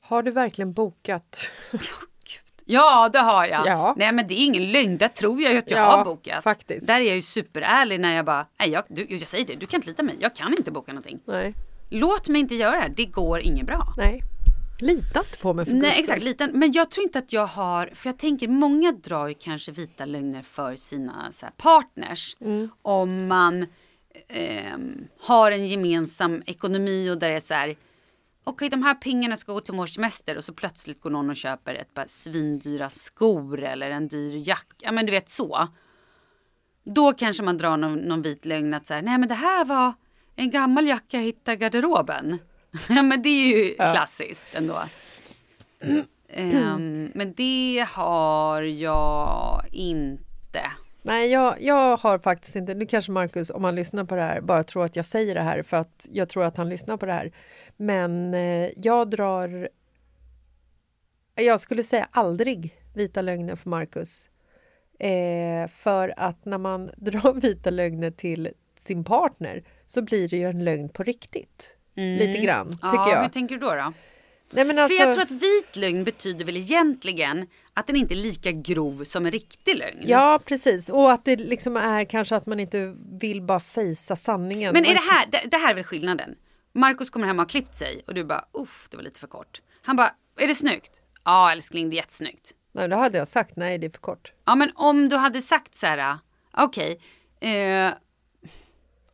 Har 0.00 0.22
du 0.22 0.30
verkligen 0.30 0.72
bokat? 0.72 1.50
Ja, 2.64 3.08
det 3.08 3.18
har 3.18 3.46
jag. 3.46 3.66
Ja. 3.66 3.94
Nej, 3.96 4.12
men 4.12 4.28
det 4.28 4.34
är 4.34 4.44
ingen 4.44 4.72
lögn. 4.72 4.98
Där 4.98 5.08
tror 5.08 5.42
jag 5.42 5.52
ju 5.52 5.58
att 5.58 5.70
jag 5.70 5.80
Ja, 5.80 5.96
har 5.96 6.04
bokat. 6.04 6.44
faktiskt. 6.44 6.86
Där 6.86 6.94
är 7.00 7.06
jag 7.06 7.16
ju 7.16 7.22
superärlig 7.22 8.00
när 8.00 8.16
jag 8.16 8.24
bara, 8.24 8.46
nej, 8.60 8.70
jag, 8.70 8.84
du, 8.88 9.06
jag 9.08 9.28
säger 9.28 9.46
det, 9.46 9.54
du 9.54 9.66
kan 9.66 9.78
inte 9.78 9.88
lita 9.88 10.02
mig. 10.02 10.16
Jag 10.20 10.34
kan 10.34 10.52
inte 10.52 10.70
boka 10.70 10.92
någonting. 10.92 11.20
Nej. 11.24 11.54
Låt 11.90 12.28
mig 12.28 12.40
inte 12.40 12.54
göra 12.54 12.70
det 12.72 12.80
här. 12.80 12.92
Det 12.96 13.04
går 13.04 13.40
inget 13.40 13.66
bra. 13.66 13.94
Nej. 13.96 14.20
Lita 14.80 15.20
inte 15.20 15.38
på 15.42 15.54
mig 15.54 15.64
för 15.64 15.72
Nej 15.72 16.00
exakt, 16.00 16.22
liten. 16.22 16.50
Men 16.54 16.72
jag 16.72 16.90
tror 16.90 17.04
inte 17.04 17.18
att 17.18 17.32
jag 17.32 17.46
har, 17.46 17.90
för 17.94 18.08
jag 18.08 18.18
tänker 18.18 18.48
många 18.48 18.92
drar 18.92 19.28
ju 19.28 19.34
kanske 19.34 19.72
vita 19.72 20.04
lögner 20.04 20.42
för 20.42 20.76
sina 20.76 21.32
så 21.32 21.46
här, 21.46 21.52
partners. 21.56 22.36
Mm. 22.40 22.68
Om 22.82 23.28
man 23.28 23.66
ehm, 24.28 25.04
har 25.20 25.50
en 25.50 25.66
gemensam 25.66 26.42
ekonomi 26.46 27.10
och 27.10 27.18
där 27.18 27.30
det 27.30 27.36
är 27.36 27.40
så 27.40 27.54
här. 27.54 27.76
Okej 28.44 28.68
de 28.68 28.82
här 28.82 28.94
pengarna 28.94 29.36
ska 29.36 29.52
gå 29.52 29.60
till 29.60 29.74
vår 29.74 29.86
semester 29.86 30.36
och 30.36 30.44
så 30.44 30.52
plötsligt 30.52 31.00
går 31.00 31.10
någon 31.10 31.30
och 31.30 31.36
köper 31.36 31.74
ett 31.74 31.94
par 31.94 32.06
svindyra 32.06 32.90
skor 32.90 33.62
eller 33.62 33.90
en 33.90 34.08
dyr 34.08 34.48
jacka. 34.48 34.76
Ja 34.78 34.92
men 34.92 35.06
du 35.06 35.12
vet 35.12 35.28
så. 35.28 35.68
Då 36.84 37.12
kanske 37.12 37.42
man 37.42 37.58
drar 37.58 37.76
någon, 37.76 37.98
någon 37.98 38.22
vit 38.22 38.44
lögn 38.44 38.74
att 38.74 38.86
så 38.86 38.94
här, 38.94 39.02
nej 39.02 39.18
men 39.18 39.28
det 39.28 39.34
här 39.34 39.64
var 39.64 39.92
en 40.36 40.50
gammal 40.50 40.86
jacka 40.86 41.16
jag 41.16 41.24
hittade 41.24 41.54
i 41.54 41.56
garderoben. 41.56 42.38
ja 42.88 43.02
men 43.02 43.22
det 43.22 43.28
är 43.28 43.56
ju 43.56 43.74
klassiskt 43.74 44.46
ändå. 44.52 44.82
Ehm, 46.28 47.10
men 47.14 47.34
det 47.34 47.86
har 47.88 48.62
jag 48.62 49.64
inte. 49.72 50.60
Nej, 51.02 51.32
jag, 51.32 51.62
jag 51.62 51.96
har 51.96 52.18
faktiskt 52.18 52.56
inte... 52.56 52.74
Nu 52.74 52.86
kanske 52.86 53.12
Markus, 53.12 53.50
om 53.50 53.64
han 53.64 53.74
lyssnar 53.74 54.04
på 54.04 54.14
det 54.14 54.22
här, 54.22 54.40
bara 54.40 54.64
tror 54.64 54.84
att 54.84 54.96
jag 54.96 55.06
säger 55.06 55.34
det 55.34 55.40
här 55.40 55.62
för 55.62 55.76
att 55.76 56.08
jag 56.12 56.28
tror 56.28 56.44
att 56.44 56.56
han 56.56 56.68
lyssnar 56.68 56.96
på 56.96 57.06
det 57.06 57.12
här. 57.12 57.32
Men 57.82 58.34
eh, 58.34 58.70
jag 58.76 59.10
drar... 59.10 59.68
Jag 61.34 61.60
skulle 61.60 61.84
säga 61.84 62.08
aldrig 62.10 62.74
vita 62.94 63.22
lögner 63.22 63.56
för 63.56 63.70
Markus. 63.70 64.30
Eh, 64.98 65.68
för 65.68 66.14
att 66.16 66.44
när 66.44 66.58
man 66.58 66.90
drar 66.96 67.40
vita 67.40 67.70
lögner 67.70 68.10
till 68.10 68.48
sin 68.78 69.04
partner 69.04 69.64
så 69.86 70.02
blir 70.02 70.28
det 70.28 70.36
ju 70.36 70.50
en 70.50 70.64
lögn 70.64 70.88
på 70.88 71.02
riktigt. 71.02 71.76
Lite 71.94 72.40
grann, 72.40 72.70
tycker 72.70 72.88
Mm. 72.88 73.00
ja, 73.00 73.12
jag. 73.12 73.22
hur 73.22 73.28
tänker 73.28 73.54
du 73.54 73.60
då? 73.60 73.74
då? 73.74 73.92
Nej, 74.50 74.78
alltså, 74.78 74.96
För 74.96 75.04
jag 75.04 75.14
tror 75.14 75.22
att 75.22 75.30
vit 75.30 75.76
lögn 75.76 76.04
betyder 76.04 76.44
väl 76.44 76.56
egentligen 76.56 77.46
att 77.74 77.86
den 77.86 77.96
inte 77.96 78.14
är 78.14 78.16
lika 78.16 78.52
grov 78.52 79.04
som 79.04 79.26
en 79.26 79.32
riktig 79.32 79.76
lögn. 79.76 80.02
Ja, 80.06 80.40
precis. 80.44 80.90
Och 80.90 81.12
att 81.12 81.24
det 81.24 81.36
liksom 81.36 81.76
är 81.76 82.04
kanske 82.04 82.36
att 82.36 82.46
man 82.46 82.60
inte 82.60 82.94
vill 83.20 83.42
bara 83.42 83.60
fejsa 83.60 84.16
sanningen. 84.16 84.72
Men 84.72 84.84
är 84.84 84.94
det 84.94 85.00
här, 85.10 85.26
det, 85.30 85.48
det 85.50 85.56
här 85.56 85.70
är 85.70 85.74
väl 85.74 85.84
skillnaden? 85.84 86.34
Markus 86.72 87.10
kommer 87.10 87.26
hem 87.26 87.38
och 87.38 87.44
har 87.44 87.48
klippt 87.48 87.76
sig 87.76 88.02
och 88.06 88.14
du 88.14 88.24
bara, 88.24 88.44
uff, 88.52 88.88
det 88.90 88.96
var 88.96 89.04
lite 89.04 89.20
för 89.20 89.26
kort. 89.26 89.62
Han 89.82 89.96
bara, 89.96 90.14
är 90.36 90.46
det 90.46 90.54
snyggt? 90.54 91.00
Ja 91.24 91.52
älskling, 91.52 91.90
det 91.90 91.94
är 91.94 91.96
jättesnyggt. 91.96 92.54
Nej, 92.72 92.88
då 92.88 92.96
hade 92.96 93.18
jag 93.18 93.28
sagt 93.28 93.56
nej, 93.56 93.78
det 93.78 93.86
är 93.86 93.90
för 93.90 93.98
kort. 93.98 94.32
Ja 94.44 94.54
men 94.54 94.72
om 94.74 95.08
du 95.08 95.16
hade 95.16 95.42
sagt 95.42 95.74
så 95.74 95.86
här, 95.86 96.18
okej, 96.52 97.00
eh, 97.40 97.50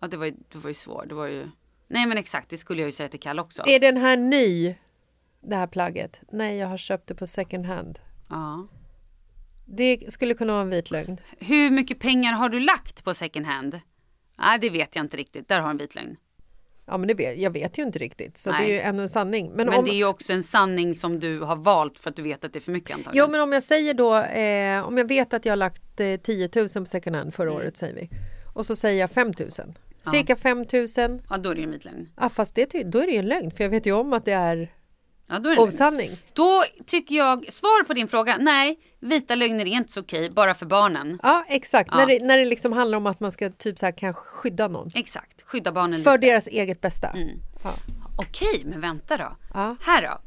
ja 0.01 0.09
det 0.11 0.17
var, 0.17 0.27
ju, 0.27 0.35
det 0.49 0.59
var 0.59 0.69
ju 0.69 0.75
svårt, 0.75 1.09
det 1.09 1.15
var 1.15 1.27
ju, 1.27 1.51
nej 1.89 2.07
men 2.07 2.19
exakt, 2.19 2.51
det 2.51 2.57
skulle 2.57 2.83
jag 2.83 2.89
ju 2.89 2.93
säga 2.93 3.09
till 3.09 3.21
Kalle 3.21 3.43
också. 3.43 3.63
Är 3.67 3.81
den 3.81 3.97
här 3.97 4.17
ny, 4.17 4.75
det 5.41 5.57
här 5.57 5.67
plagget? 5.67 6.21
Nej, 6.33 6.57
jag 6.57 6.69
har 6.69 6.79
köpt 6.79 7.07
det 7.07 7.15
på 7.15 7.27
second 7.27 7.67
hand. 7.67 7.99
Ja. 8.29 8.69
Det 9.67 10.13
skulle 10.13 10.35
kunna 10.35 10.53
vara 10.53 10.63
en 10.63 10.71
vit 10.71 10.91
lögn. 10.91 11.21
Hur 11.39 11.71
mycket 11.71 11.99
pengar 11.99 12.33
har 12.33 12.49
du 12.49 12.61
lagt 12.61 13.05
på 13.05 13.15
second 13.15 13.47
hand? 13.47 13.81
Nej, 14.39 14.59
det 14.59 14.71
vet 14.71 14.97
jag 14.97 15.05
inte 15.05 15.17
riktigt. 15.17 15.49
Där 15.49 15.61
har 15.61 15.71
en 15.71 15.77
vit 15.77 15.95
lögn. 15.95 16.17
Ja, 16.91 16.99
men 16.99 17.09
det 17.09 17.15
vet, 17.15 17.39
jag 17.39 17.51
vet 17.51 17.79
ju 17.79 17.83
inte 17.83 17.99
riktigt, 17.99 18.39
så 18.39 18.51
Nej. 18.51 18.67
det 18.67 18.73
är 18.73 18.75
ju 18.75 18.81
ännu 18.81 19.03
en 19.03 19.09
sanning. 19.09 19.47
Men, 19.55 19.67
Men 19.67 19.79
om, 19.79 19.85
det 19.85 19.91
är 19.91 19.97
ju 19.97 20.05
också 20.05 20.33
en 20.33 20.43
sanning 20.43 20.95
som 20.95 21.21
du 21.21 21.41
har 21.41 21.57
valt 21.57 21.99
för 21.99 22.11
att 22.11 22.17
du 22.17 22.23
vet 22.23 22.45
att 22.45 22.53
det 22.53 22.59
är 22.59 22.61
för 22.61 22.73
mycket 22.73 22.97
antagligen. 22.97 23.27
Jo, 23.27 23.33
men 23.33 23.41
om 23.41 23.53
jag 23.53 23.63
säger 23.63 23.95
då, 23.95 24.17
eh, 24.17 24.87
om 24.89 24.99
jag 24.99 25.09
vet 25.09 25.35
att 25.35 25.45
jag 25.45 25.53
har 25.53 25.57
lagt 25.57 26.01
eh, 26.01 26.17
10 26.17 26.49
000 26.57 26.69
på 26.69 26.85
second 26.85 27.17
hand 27.17 27.35
förra 27.35 27.49
Mm. 27.51 27.57
året, 27.63 27.77
säger 27.77 27.95
vi. 27.95 28.11
Och 28.55 28.67
så 28.67 28.77
säger 28.77 29.01
jag 29.01 29.11
5 29.11 29.33
000. 29.39 29.51
Cirka 30.13 30.37
5 30.37 30.59
000. 30.59 30.67
Ja, 31.31 31.37
då 31.39 31.51
är 31.51 31.55
det 31.55 31.61
ju 31.61 31.65
en 31.65 31.71
vit 31.71 31.85
lögn. 31.85 32.09
Ja, 32.21 32.29
fast 32.29 32.55
det, 32.55 32.67
då 32.85 32.99
är 32.99 33.07
det 33.07 33.13
ju 33.13 33.19
en 33.19 33.27
lögn, 33.27 33.51
för 33.51 33.65
jag 33.65 33.71
vet 33.71 33.87
ju 33.87 33.93
om 33.93 34.13
att 34.13 34.25
det 34.25 34.33
är 34.33 34.73
Ja, 35.31 35.39
då 35.39 35.49
är 35.51 35.55
det 35.55 35.61
lögn. 35.61 35.69
osanning. 35.69 36.11
Då 36.33 36.65
tycker 36.87 37.15
jag, 37.15 37.53
svar 37.53 37.85
på 37.85 37.95
din 37.95 38.09
fråga, 38.09 38.37
nej, 38.41 38.79
vita 39.01 39.35
lögner 39.35 39.65
är 39.67 39.71
inte 39.71 39.93
så 39.93 40.01
okej, 40.01 40.31
bara 40.31 40.55
för 40.55 40.67
barnen. 40.67 41.19
Ja, 41.23 41.45
exakt. 41.49 41.89
Ja. 41.93 41.97
När, 41.97 42.07
det, 42.07 42.25
när 42.25 42.39
det 42.39 42.45
liksom 42.45 42.73
handlar 42.73 42.99
om 42.99 43.07
att 43.07 43.21
man 43.21 43.33
ska 43.33 43.51
typ 43.51 43.79
så 43.79 43.87
här 43.87 43.93
kanske 43.93 44.23
skydda 44.23 44.69
någon. 44.69 44.91
Exakt, 44.95 45.38
skydda 45.49 45.73
barnen 45.73 46.03
För 46.03 46.13
lite. 46.13 46.27
deras 46.27 46.47
eget 46.47 46.81
bästa. 46.81 47.17
Ja. 47.63 47.75
Okej, 48.17 48.63
men 48.65 48.81
vänta 48.81 49.17
då. 49.17 49.37
Ja. 49.55 49.77
Här 49.81 50.03
då. 50.03 50.19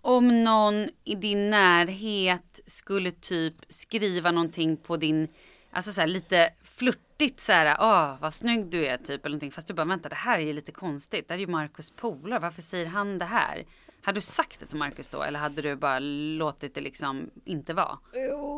Om 0.00 0.44
någon 0.44 0.88
i 1.04 1.14
din 1.14 1.50
närhet 1.50 2.60
skulle 2.66 3.10
typ 3.10 3.54
skriva 3.68 4.30
någonting 4.30 4.76
på 4.76 4.96
din, 4.96 5.28
alltså 5.70 5.92
så 5.92 6.00
här 6.00 6.08
lite 6.08 6.50
flörtigt 6.62 7.40
så 7.40 7.52
här, 7.52 7.76
åh 7.80 8.20
vad 8.20 8.34
snygg 8.34 8.66
du 8.66 8.86
är 8.86 8.96
typ 8.96 9.20
eller 9.26 9.28
någonting. 9.34 9.52
Fast 9.52 9.68
du 9.68 9.74
bara 9.74 9.84
vänta 9.84 10.08
det 10.08 10.14
här 10.14 10.38
är 10.38 10.42
ju 10.42 10.52
lite 10.52 10.72
konstigt. 10.72 11.28
Det 11.28 11.34
här 11.34 11.38
är 11.38 11.46
ju 11.46 11.52
Marcus 11.52 11.90
polare, 11.90 12.38
varför 12.38 12.62
säger 12.62 12.86
han 12.86 13.18
det 13.18 13.24
här? 13.24 13.64
Hade 14.02 14.16
du 14.16 14.20
sagt 14.22 14.60
det 14.60 14.66
till 14.66 14.78
Marcus 14.78 15.08
då 15.08 15.22
eller 15.22 15.38
hade 15.38 15.62
du 15.62 15.76
bara 15.76 15.98
låtit 16.38 16.74
det 16.74 16.80
liksom 16.80 17.30
inte 17.44 17.74
vara? 17.74 17.98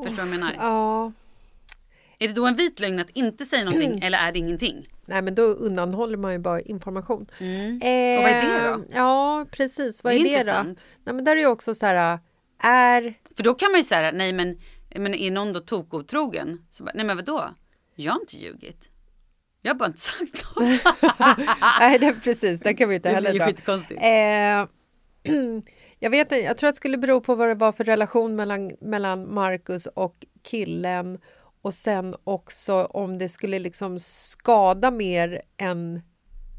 Förstår 0.05 0.09
du 0.11 0.15
vad 0.17 0.19
jag 0.19 0.31
menar? 0.31 0.55
Ja. 0.59 1.13
Är 2.19 2.29
det 2.29 2.35
då 2.35 2.47
en 2.47 2.55
vit 2.55 2.81
lögn 2.81 2.99
att 2.99 3.11
inte 3.11 3.45
säga 3.45 3.65
någonting 3.65 4.01
eller 4.03 4.19
är 4.19 4.33
det 4.33 4.39
ingenting? 4.39 4.87
Nej 5.07 5.23
men 5.23 5.35
då 5.35 5.43
undanhåller 5.43 6.17
man 6.17 6.33
ju 6.33 6.39
bara 6.39 6.61
information. 6.61 7.27
Mm. 7.39 7.77
Och 8.19 8.23
vad 8.23 8.33
är 8.33 8.43
det 8.43 8.69
då? 8.69 8.75
Eh, 8.75 8.81
Ja 8.95 9.47
precis, 9.51 10.05
vad 10.05 10.13
Det 10.13 10.17
är 10.17 10.21
är 10.21 10.25
det, 10.25 10.31
då? 10.31 10.39
intressant. 10.39 10.85
Nej 11.05 11.15
men 11.15 11.25
där 11.25 11.37
är 11.37 11.41
ju 11.41 11.47
också 11.47 11.75
så 11.75 11.87
här, 11.87 12.19
är... 12.63 13.15
För 13.37 13.43
då 13.43 13.55
kan 13.55 13.71
man 13.73 13.81
ju 13.81 13.85
säga 13.85 14.11
nej 14.13 14.33
men, 14.33 14.59
men 14.97 15.15
är 15.15 15.31
någon 15.31 15.53
då 15.53 15.61
tokotrogen? 15.61 16.63
Så 16.71 16.85
bara, 16.85 16.93
nej 16.95 17.05
men 17.05 17.17
vadå? 17.17 17.45
Jag 17.95 18.13
har 18.13 18.21
inte 18.21 18.37
ljugit. 18.37 18.91
Jag 19.63 19.71
har 19.75 19.79
bara 19.79 19.87
inte 19.87 20.01
sagt 20.01 20.45
något. 20.57 20.69
Nej 21.81 21.99
det, 21.99 22.13
precis, 22.25 22.61
det 22.61 22.75
kan 22.75 22.89
vi 22.89 22.95
inte 22.95 23.09
Det 23.09 23.15
heller 23.15 23.31
blir 23.31 23.41
ju 23.41 23.47
dra. 23.47 23.47
skitkonstigt. 23.47 24.01
Eh, 24.03 24.67
jag 25.99 26.11
vet 26.11 26.21
inte, 26.27 26.37
jag 26.37 26.57
tror 26.57 26.69
att 26.69 26.75
det 26.75 26.77
skulle 26.77 26.99
bero 26.99 27.21
på 27.21 27.35
vad 27.35 27.49
det 27.49 27.55
var 27.55 27.73
för 27.73 27.85
relation 27.85 28.37
mellan, 28.37 28.71
mellan 28.81 29.35
Marcus 29.35 29.87
och 29.87 30.15
killen 30.43 31.19
och 31.63 31.75
sen 31.75 32.17
också 32.25 32.85
om 32.85 33.19
det 33.19 33.29
skulle 33.29 33.59
liksom 33.59 33.99
skada 33.99 34.91
mer 34.91 35.43
än 35.57 36.03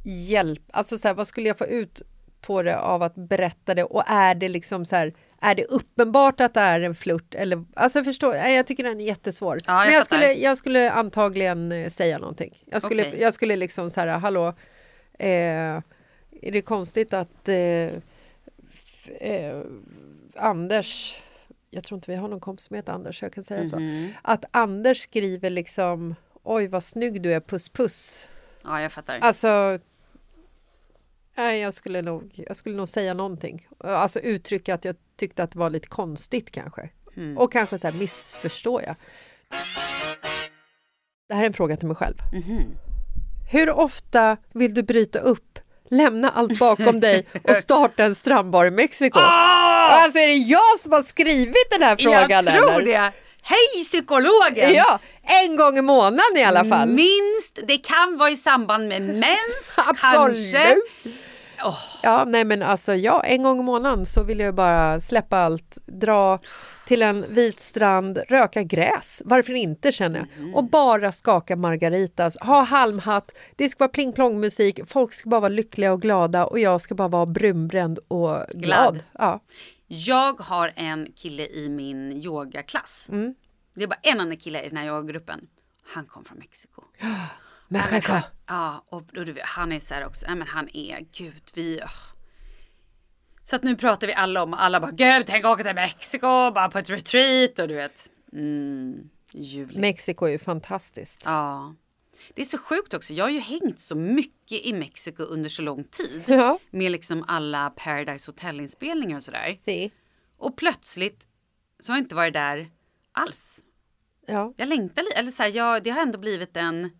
hjälp. 0.06 0.62
Alltså 0.72 0.98
så 0.98 1.08
här, 1.08 1.16
vad 1.16 1.28
skulle 1.28 1.48
jag 1.48 1.58
få 1.58 1.66
ut 1.66 2.02
på 2.42 2.64
det 2.64 2.80
av 2.80 3.04
att 3.04 3.16
berätta 3.16 3.76
det 3.76 3.84
och 3.84 4.04
är 4.08 4.36
det 4.36 4.50
liksom 4.50 4.86
så 4.86 4.96
här 4.96 5.14
är 5.42 5.56
det 5.56 5.66
uppenbart 5.66 6.42
att 6.42 6.54
det 6.54 6.60
är 6.60 6.82
en 6.82 6.96
flört? 6.96 7.36
Eller, 7.36 7.66
alltså 7.74 8.04
förstår, 8.04 8.34
nej, 8.34 8.56
jag 8.56 8.68
tycker 8.68 8.84
den 8.84 9.00
är 9.00 9.06
jättesvår. 9.06 9.58
jag 9.66 9.76
Men 9.86 9.94
jag 9.94 10.08
fattar. 10.08 10.22
skulle, 10.22 10.34
jag 10.34 10.58
skulle 10.58 10.92
antagligen 10.92 11.72
eh, 11.72 11.90
säga 11.90 12.18
någonting. 12.18 12.64
Jag 12.66 12.82
skulle, 12.82 13.08
Okej. 13.08 13.22
jag 13.22 13.34
skulle 13.34 13.56
liksom 13.56 13.90
så 13.90 14.00
här, 14.00 14.08
hallå, 14.08 14.48
eh, 15.20 15.30
är 16.42 16.52
det 16.52 16.62
konstigt 16.62 17.14
att 17.14 17.50
eh, 17.50 17.56
eh, 19.20 19.62
Anders, 20.36 21.22
jag 21.70 21.84
tror 21.84 21.98
inte 21.98 22.12
vi 22.12 22.18
har 22.18 22.28
någon 22.28 22.40
kompis 22.40 22.66
som 22.66 22.76
heter 22.76 22.94
Anders, 22.94 23.20
så 23.20 23.26
jag 23.26 23.34
kan 23.34 23.44
säga 23.44 23.66
så, 23.66 23.80
att 24.22 24.46
Anders 24.52 25.02
skriver 25.02 25.50
liksom, 25.50 26.16
oj 26.44 26.68
vad 26.68 26.84
snygg 26.84 27.22
du 27.22 27.34
är, 27.34 27.40
puss 27.40 27.70
puss. 27.70 28.28
Ja 28.64 28.82
jag 28.82 28.92
fattar. 28.92 29.20
Alltså, 29.20 29.80
nej, 31.36 31.60
jag, 31.60 31.74
skulle 31.74 32.02
nog, 32.02 32.44
jag 32.48 32.56
skulle 32.56 32.76
nog 32.76 32.90
säga 32.90 33.14
någonting. 33.14 33.68
Alltså 33.78 34.20
uttrycka 34.20 34.74
att 34.74 34.86
jag 34.86 34.96
tyckte 35.16 35.44
att 35.44 35.52
det 35.52 35.60
var 35.60 35.70
lite 35.70 35.88
konstigt 35.88 36.52
kanske. 36.52 36.90
Och 37.38 37.52
kanske 37.52 37.78
så 37.78 37.88
här 37.88 38.00
missförstår 38.00 38.82
jag. 38.82 38.96
Det 41.28 41.36
här 41.36 41.42
är 41.42 41.48
en 41.48 41.54
fråga 41.54 41.78
till 41.78 41.88
mig 41.88 41.96
själv. 41.96 42.16
Hur 43.52 43.70
ofta 43.70 44.38
vill 44.54 44.74
du 44.74 44.84
bryta 44.84 45.20
upp, 45.20 45.49
lämna 45.91 46.30
allt 46.30 46.60
bakom 46.60 46.99
dig 46.99 47.25
och 47.43 47.56
starta 47.63 48.04
en 48.04 48.15
strandbar 48.15 48.65
i 48.65 48.71
Mexiko? 48.71 49.19
Alltså 49.19 50.19
är 50.19 50.28
det 50.28 50.34
jag 50.34 50.80
som 50.80 50.91
har 50.91 51.04
skrivit 51.04 51.71
den 51.71 51.82
här 51.82 51.95
frågan? 51.95 52.45
jag 52.45 52.56
tror 52.56 52.82
eller? 52.82 52.86
det. 52.86 53.12
Hej 53.41 53.84
psykologen! 53.84 54.73
Ja, 54.73 54.99
en 55.23 55.56
gång 55.56 55.78
i 55.78 55.82
månaden 55.82 56.38
i 56.38 56.43
alla 56.43 56.65
fall. 56.65 56.89
Minst, 56.89 57.60
det 57.67 57.78
kan 57.78 58.17
vara 58.17 58.30
i 58.30 58.38
samband 58.38 58.88
med 58.88 59.02
mens 59.02 59.78
Absolut. 59.88 60.84
Kanske. 61.60 61.98
Ja, 62.04 62.26
nej 62.26 62.43
men 62.43 62.63
alltså 62.63 62.95
ja, 62.95 63.24
en 63.24 63.43
gång 63.43 63.60
i 63.60 63.63
månaden 63.63 64.06
så 64.06 64.24
vill 64.24 64.39
jag 64.39 64.56
bara 64.56 65.00
släppa 65.00 65.38
allt, 65.38 65.78
dra 65.86 66.39
till 66.86 67.02
en 67.02 67.26
vit 67.30 67.60
strand, 67.60 68.17
röka 68.30 68.63
gräs, 68.63 69.22
varför 69.26 69.54
inte 69.54 69.91
känner 69.91 70.19
jag, 70.19 70.56
och 70.56 70.63
bara 70.63 71.12
skaka 71.12 71.56
margaritas, 71.56 72.38
ha 72.38 72.63
halmhatt, 72.63 73.32
det 73.56 73.69
ska 73.69 73.84
vara 73.84 73.89
pling 73.89 74.13
plong 74.13 74.39
musik, 74.39 74.80
folk 74.88 75.13
ska 75.13 75.30
bara 75.30 75.39
vara 75.39 75.50
lyckliga 75.50 75.93
och 75.93 76.02
glada 76.02 76.45
och 76.45 76.60
jag 76.60 76.82
ska 76.82 76.95
bara 76.95 77.08
vara 77.08 77.26
brunbränd 77.26 78.00
och 78.08 78.38
glad. 78.50 78.54
Glad. 78.54 79.04
Ja. 79.12 79.39
Jag 79.88 80.39
har 80.39 80.74
en 80.76 81.12
kille 81.15 81.48
i 81.48 81.69
min 81.69 82.12
yogaklass. 82.12 83.08
Mm. 83.10 83.36
Det 83.74 83.84
är 83.84 83.88
bara 83.88 84.00
en 84.02 84.19
annan 84.19 84.38
kille 84.38 84.63
i 84.63 84.69
den 84.69 84.78
här 84.78 84.88
yogagruppen. 84.88 85.48
Han 85.93 86.06
kom 86.06 86.26
från 86.26 86.38
Mexiko. 86.38 86.84
Mexiko. 87.70 88.14
Ja, 88.48 88.86
och, 88.90 89.04
och 89.18 89.26
du 89.26 89.36
han 89.44 89.72
är 89.72 89.80
så 89.80 89.94
här 89.94 90.06
också, 90.06 90.26
nej 90.28 90.36
men 90.36 90.48
han 90.48 90.70
är, 90.74 91.06
gud 91.12 91.44
vi... 91.54 91.80
åh. 91.84 91.92
Så 93.44 93.56
att 93.56 93.64
nu 93.64 93.76
pratar 93.76 94.08
vi 94.08 94.14
alla 94.14 94.44
om, 94.44 94.54
alla 94.54 94.80
bara, 94.80 94.92
gud 94.92 95.28
tänk 95.28 95.46
åka 95.46 95.64
till 95.64 95.76
Mexiko, 95.76 96.52
bara 96.52 96.70
på 96.70 96.80
ett 96.80 96.90
retreat 96.90 97.60
och 97.60 97.68
du 97.68 97.76
vet. 97.76 98.10
Mm, 98.34 99.10
ljuvligt. 99.34 99.80
Mexiko 99.80 100.26
är 100.26 100.32
ju 100.32 100.40
fantastiskt. 100.40 101.22
Ja. 101.26 101.76
Det 102.34 102.42
är 102.42 102.46
så 102.46 102.58
sjukt 102.58 102.94
också, 102.94 103.14
jag 103.14 103.26
har 103.26 103.30
ju 103.30 103.40
hängt 103.40 103.80
så 103.80 103.96
mycket 103.96 104.66
i 104.66 104.74
Mexiko 104.74 105.24
under 105.24 105.50
så 105.50 105.62
lång 105.62 105.84
tid. 105.84 106.24
Ja. 106.28 106.60
Med 106.70 106.92
liksom 106.92 107.26
alla 107.28 107.70
Paradise 107.70 108.32
Hotel-inspelningar 108.32 109.18
och 109.18 109.24
sådär. 109.24 109.60
Det. 109.64 109.90
Och 110.38 110.58
plötsligt 110.58 111.28
så 111.80 111.92
har 111.92 111.98
jag 111.98 112.04
inte 112.04 112.16
varit 112.16 112.34
där 112.34 112.72
alls. 113.12 113.64
Ja. 114.28 114.54
Jag 114.58 114.68
längtar 114.68 115.02
lite, 115.02 115.16
eller 115.16 115.32
så 115.32 115.44
här, 115.44 115.50
jag, 115.50 115.84
det 115.84 115.90
har 115.90 116.02
ändå 116.02 116.20
blivit 116.20 116.58
en, 116.58 117.00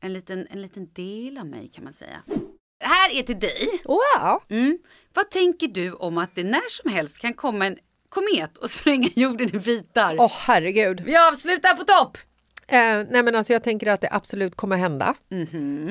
en, 0.00 0.12
liten, 0.12 0.46
en 0.50 0.62
liten 0.62 0.88
del 0.92 1.38
av 1.38 1.46
mig 1.46 1.70
kan 1.74 1.84
man 1.84 1.92
säga. 1.92 2.22
Det 2.78 2.86
här 2.86 3.18
är 3.18 3.22
till 3.22 3.38
dig. 3.38 3.68
Wow! 3.84 4.42
Mm. 4.48 4.78
Vad 5.14 5.30
tänker 5.30 5.68
du 5.68 5.92
om 5.92 6.18
att 6.18 6.34
det 6.34 6.44
när 6.44 6.68
som 6.68 6.92
helst 6.92 7.18
kan 7.18 7.34
komma 7.34 7.66
en 7.66 7.78
komet 8.08 8.58
och 8.58 8.70
spränga 8.76 9.08
jorden 9.16 9.56
i 9.56 9.58
bitar? 9.58 10.16
Åh 10.18 10.32
herregud. 10.46 11.00
Vi 11.00 11.16
avslutar 11.16 11.74
på 11.74 11.84
topp! 11.84 12.18
Eh, 12.68 13.06
nej 13.10 13.22
men 13.22 13.34
alltså 13.34 13.52
jag 13.52 13.62
tänker 13.62 13.86
att 13.86 14.00
det 14.00 14.08
absolut 14.12 14.54
kommer 14.54 14.76
hända. 14.76 15.14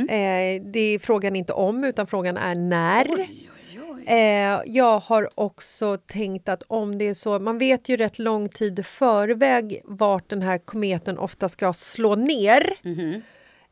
Eh, 0.10 0.64
det 0.74 0.80
är 0.80 1.00
frågan 1.00 1.36
inte 1.36 1.54
om 1.54 1.84
utan 1.84 2.08
frågan 2.08 2.38
är 2.38 2.56
när. 2.56 3.28
Eh, 4.08 4.62
jag 4.66 5.00
har 5.00 5.30
också 5.36 5.98
tänkt 5.98 6.50
att 6.50 6.64
om 6.68 6.98
det 6.98 7.08
är 7.08 7.14
så, 7.14 7.40
man 7.40 7.58
vet 7.58 7.90
ju 7.90 7.98
rätt 7.98 8.20
lång 8.20 8.50
tid 8.50 8.86
förväg 8.86 9.82
vart 9.86 10.30
den 10.30 10.42
här 10.42 10.58
kometen 10.58 11.18
ofta 11.18 11.50
ska 11.50 11.74
slå 11.74 12.16
ner. 12.16 12.74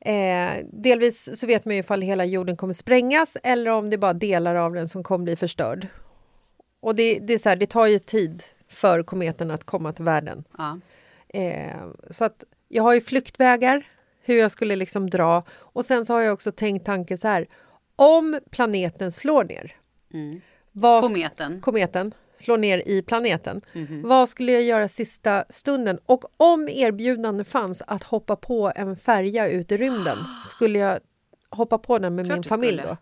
Eh, 0.05 0.65
delvis 0.71 1.39
så 1.39 1.47
vet 1.47 1.65
man 1.65 1.75
ju 1.75 1.79
ifall 1.79 2.01
hela 2.01 2.25
jorden 2.25 2.57
kommer 2.57 2.73
sprängas 2.73 3.37
eller 3.43 3.71
om 3.71 3.89
det 3.89 3.95
är 3.95 3.97
bara 3.97 4.13
delar 4.13 4.55
av 4.55 4.73
den 4.73 4.87
som 4.87 5.03
kommer 5.03 5.23
bli 5.23 5.35
förstörd. 5.35 5.87
Och 6.79 6.95
det, 6.95 7.19
det, 7.19 7.33
är 7.33 7.37
så 7.37 7.49
här, 7.49 7.55
det 7.55 7.65
tar 7.65 7.87
ju 7.87 7.99
tid 7.99 8.43
för 8.67 9.03
kometen 9.03 9.51
att 9.51 9.63
komma 9.63 9.93
till 9.93 10.05
världen. 10.05 10.43
Ja. 10.57 10.79
Eh, 11.27 11.87
så 12.09 12.25
att 12.25 12.43
jag 12.67 12.83
har 12.83 12.93
ju 12.93 13.01
flyktvägar, 13.01 13.87
hur 14.21 14.39
jag 14.39 14.51
skulle 14.51 14.75
liksom 14.75 15.09
dra. 15.09 15.43
Och 15.51 15.85
sen 15.85 16.05
så 16.05 16.13
har 16.13 16.21
jag 16.21 16.33
också 16.33 16.51
tänkt 16.51 16.85
tanken 16.85 17.17
så 17.17 17.27
här. 17.27 17.47
Om 17.95 18.39
planeten 18.49 19.11
slår 19.11 19.43
ner. 19.43 19.75
Vad, 20.71 21.03
Kometen. 21.03 21.61
kometen 21.61 22.13
slår 22.35 22.57
ner 22.57 22.83
i 22.85 23.01
planeten. 23.01 23.61
Vad 24.03 24.29
skulle 24.29 24.51
jag 24.51 24.63
göra 24.63 24.89
sista 24.89 25.45
stunden? 25.49 25.99
Och 26.05 26.23
om 26.37 26.69
erbjudande 26.69 27.43
fanns 27.43 27.81
att 27.87 28.03
hoppa 28.03 28.35
på 28.35 28.71
en 28.75 28.95
färja 28.95 29.49
ut 29.49 29.71
i 29.71 29.77
rymden, 29.77 30.17
skulle 30.43 30.79
jag 30.79 30.99
hoppa 31.49 31.77
på 31.77 31.99
den 31.99 32.15
med 32.15 32.25
Klart 32.25 32.37
min 32.37 32.43
familj 32.43 32.77
skulle. 32.77 32.89
då? 32.89 32.97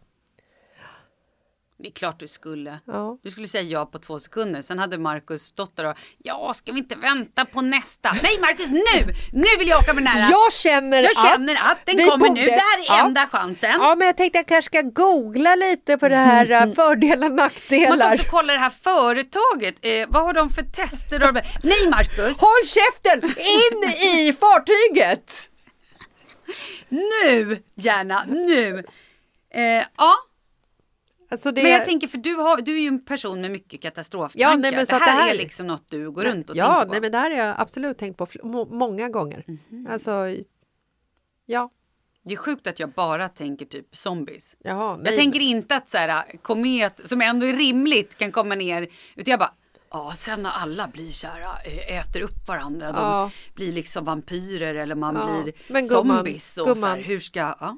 Det 1.81 1.87
är 1.87 1.91
klart 1.91 2.19
du 2.19 2.27
skulle. 2.27 2.79
Ja. 2.87 3.17
Du 3.23 3.31
skulle 3.31 3.47
säga 3.47 3.63
ja 3.63 3.85
på 3.85 3.99
två 3.99 4.19
sekunder. 4.19 4.61
Sen 4.61 4.79
hade 4.79 4.97
Markus 4.97 5.41
stått 5.41 5.75
där 5.77 5.85
och 5.85 5.97
ja, 6.17 6.53
ska 6.53 6.71
vi 6.71 6.79
inte 6.79 6.95
vänta 6.95 7.45
på 7.45 7.61
nästa? 7.61 8.11
Nej 8.23 8.37
Markus, 8.41 8.69
nu! 8.69 9.13
Nu 9.31 9.47
vill 9.59 9.67
jag 9.67 9.79
åka 9.79 9.93
med 9.93 10.03
den 10.03 10.07
här. 10.13 10.31
Jag 10.31 10.53
känner, 10.53 11.03
Jag 11.03 11.17
känner 11.17 11.53
att 11.53 11.85
den 11.85 11.97
vi 11.97 12.03
kommer 12.05 12.17
nu. 12.25 12.29
borde- 12.29 12.45
Det 12.45 12.51
här 12.51 12.79
är 12.79 12.85
Ja. 12.87 13.05
enda 13.05 13.27
chansen. 13.27 13.71
Ja, 13.79 13.95
men 13.97 14.07
jag 14.07 14.17
tänkte 14.17 14.39
jag 14.39 14.47
kanske 14.47 14.69
ska 14.79 14.81
googla 14.81 15.55
lite 15.55 15.97
på 15.97 16.07
det 16.09 16.15
här 16.15 16.67
uh, 16.67 16.73
fördelar 16.75 17.17
Man 17.29 17.37
ska 17.37 17.43
nackdelar. 17.43 18.13
också 18.13 18.25
kolla 18.29 18.53
det 18.53 18.59
här 18.59 18.69
företaget. 18.69 19.75
Eh, 19.81 20.05
vad 20.09 20.23
har 20.23 20.33
de 20.33 20.49
för 20.49 20.63
tester? 20.63 21.27
Och... 21.29 21.33
Nej 21.63 21.89
Markus, 21.89 22.39
Håll 22.41 22.65
käften! 22.65 23.23
In 23.23 23.89
i 23.89 24.33
fartyget! 24.33 25.47
nu 26.89 27.63
gärna, 27.75 28.23
nu. 28.27 28.83
Eh, 29.53 29.85
ja, 29.97 30.15
Alltså 31.31 31.51
det... 31.51 31.63
men 31.63 31.71
jag 31.71 31.85
tänker 31.85 32.07
för 32.07 32.17
du, 32.17 32.35
har, 32.35 32.61
du 32.61 32.75
är 32.77 32.81
ju 32.81 32.87
en 32.87 33.05
person 33.05 33.41
med 33.41 33.51
mycket 33.51 33.81
katastroftankar. 33.81 34.49
Ja, 34.49 34.55
nej, 34.57 34.71
men 34.75 34.87
så 34.87 34.99
det, 34.99 35.05
här 35.05 35.15
det 35.17 35.21
här- 35.23 35.33
är 35.33 35.37
liksom 35.37 35.67
något 35.67 35.85
du 35.89 36.11
går 36.11 36.23
runt 36.23 36.49
och 36.49 36.55
ja, 36.55 36.67
tänker 36.71 36.85
på. 36.85 36.91
nej, 36.91 37.01
men 37.01 37.11
det 37.11 37.17
här 37.17 37.31
har 37.31 37.37
jag 37.37 37.55
absolut 37.59 37.97
tänkt 37.97 38.17
på 38.17 38.27
må- 38.43 38.65
många 38.65 39.09
gånger. 39.09 39.43
Mhm. 39.47 39.87
Alltså, 39.91 40.35
ja. 41.45 41.69
Det 42.23 42.33
är 42.33 42.37
sjukt 42.37 42.67
att 42.67 42.79
jag 42.79 42.89
bara 42.91 43.29
tänker 43.29 43.65
typ 43.65 43.97
zombies. 43.97 44.55
Jaha, 44.59 44.97
nej. 44.97 45.05
Jag 45.13 45.15
tänker 45.21 45.39
inte 45.39 45.75
att 45.75 45.89
så 45.89 45.97
här, 45.97 46.23
komet, 46.41 46.99
som 47.03 47.21
ändå 47.21 47.45
är 47.45 47.53
rimligt, 47.53 48.17
kan 48.17 48.31
komma 48.31 48.55
ner. 48.55 48.81
Utan 49.15 49.31
jag 49.31 49.39
bara, 49.39 49.53
ja 49.91 50.13
sen 50.17 50.41
när 50.43 50.49
alla 50.49 50.87
blir 50.87 51.25
här, 51.27 51.41
äh, 51.65 51.97
äter 51.99 52.21
upp 52.21 52.47
varandra. 52.47 52.91
De 52.91 52.97
Ja. 53.01 53.31
blir 53.55 53.71
liksom 53.71 54.05
vampyrer 54.05 54.75
eller 54.75 54.95
man 54.95 55.15
Ja, 55.15 55.41
blir 55.43 55.53
men 55.67 55.87
gumman, 55.87 56.17
zombies. 56.17 56.57
Och 56.57 56.77
så 56.77 56.85
här, 56.85 56.95
gumman. 56.95 56.99
hur 57.09 57.19
ska, 57.19 57.39
ja. 57.39 57.77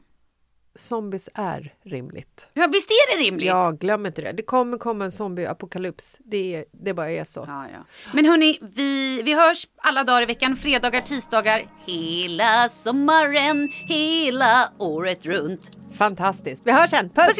Zombies 0.76 1.30
är 1.34 1.74
rimligt. 1.86 2.50
ja 2.54 2.68
visst 2.68 2.90
är 2.90 3.18
det 3.18 3.24
rimligt? 3.24 3.48
Ja, 3.48 3.72
glöm 3.72 4.06
inte 4.06 4.22
det. 4.22 4.32
Det 4.32 4.44
kommer 4.44 4.78
komma 4.78 5.06
en 5.06 5.12
zombieapokalyps. 5.12 6.18
Det, 6.26 6.56
är- 6.56 6.66
det 6.72 6.94
bara 6.94 7.12
är 7.12 7.24
så. 7.24 7.44
Ja, 7.48 7.66
ja. 7.74 7.86
Men 8.14 8.26
hörni, 8.26 8.60
vi, 8.76 9.22
vi 9.24 9.34
hörs 9.34 9.68
alla 9.78 10.04
dagar 10.04 10.22
i 10.22 10.26
veckan. 10.26 10.56
Fredagar, 10.56 11.00
tisdagar, 11.02 11.62
hela 11.86 12.70
sommaren, 12.70 13.70
hela 13.72 14.70
året 14.78 15.26
runt. 15.26 15.78
Fantastiskt. 15.98 16.62
Vi 16.66 16.72
hörs 16.72 16.90
sen. 16.90 17.10
Puss! 17.10 17.26
Puss 17.28 17.40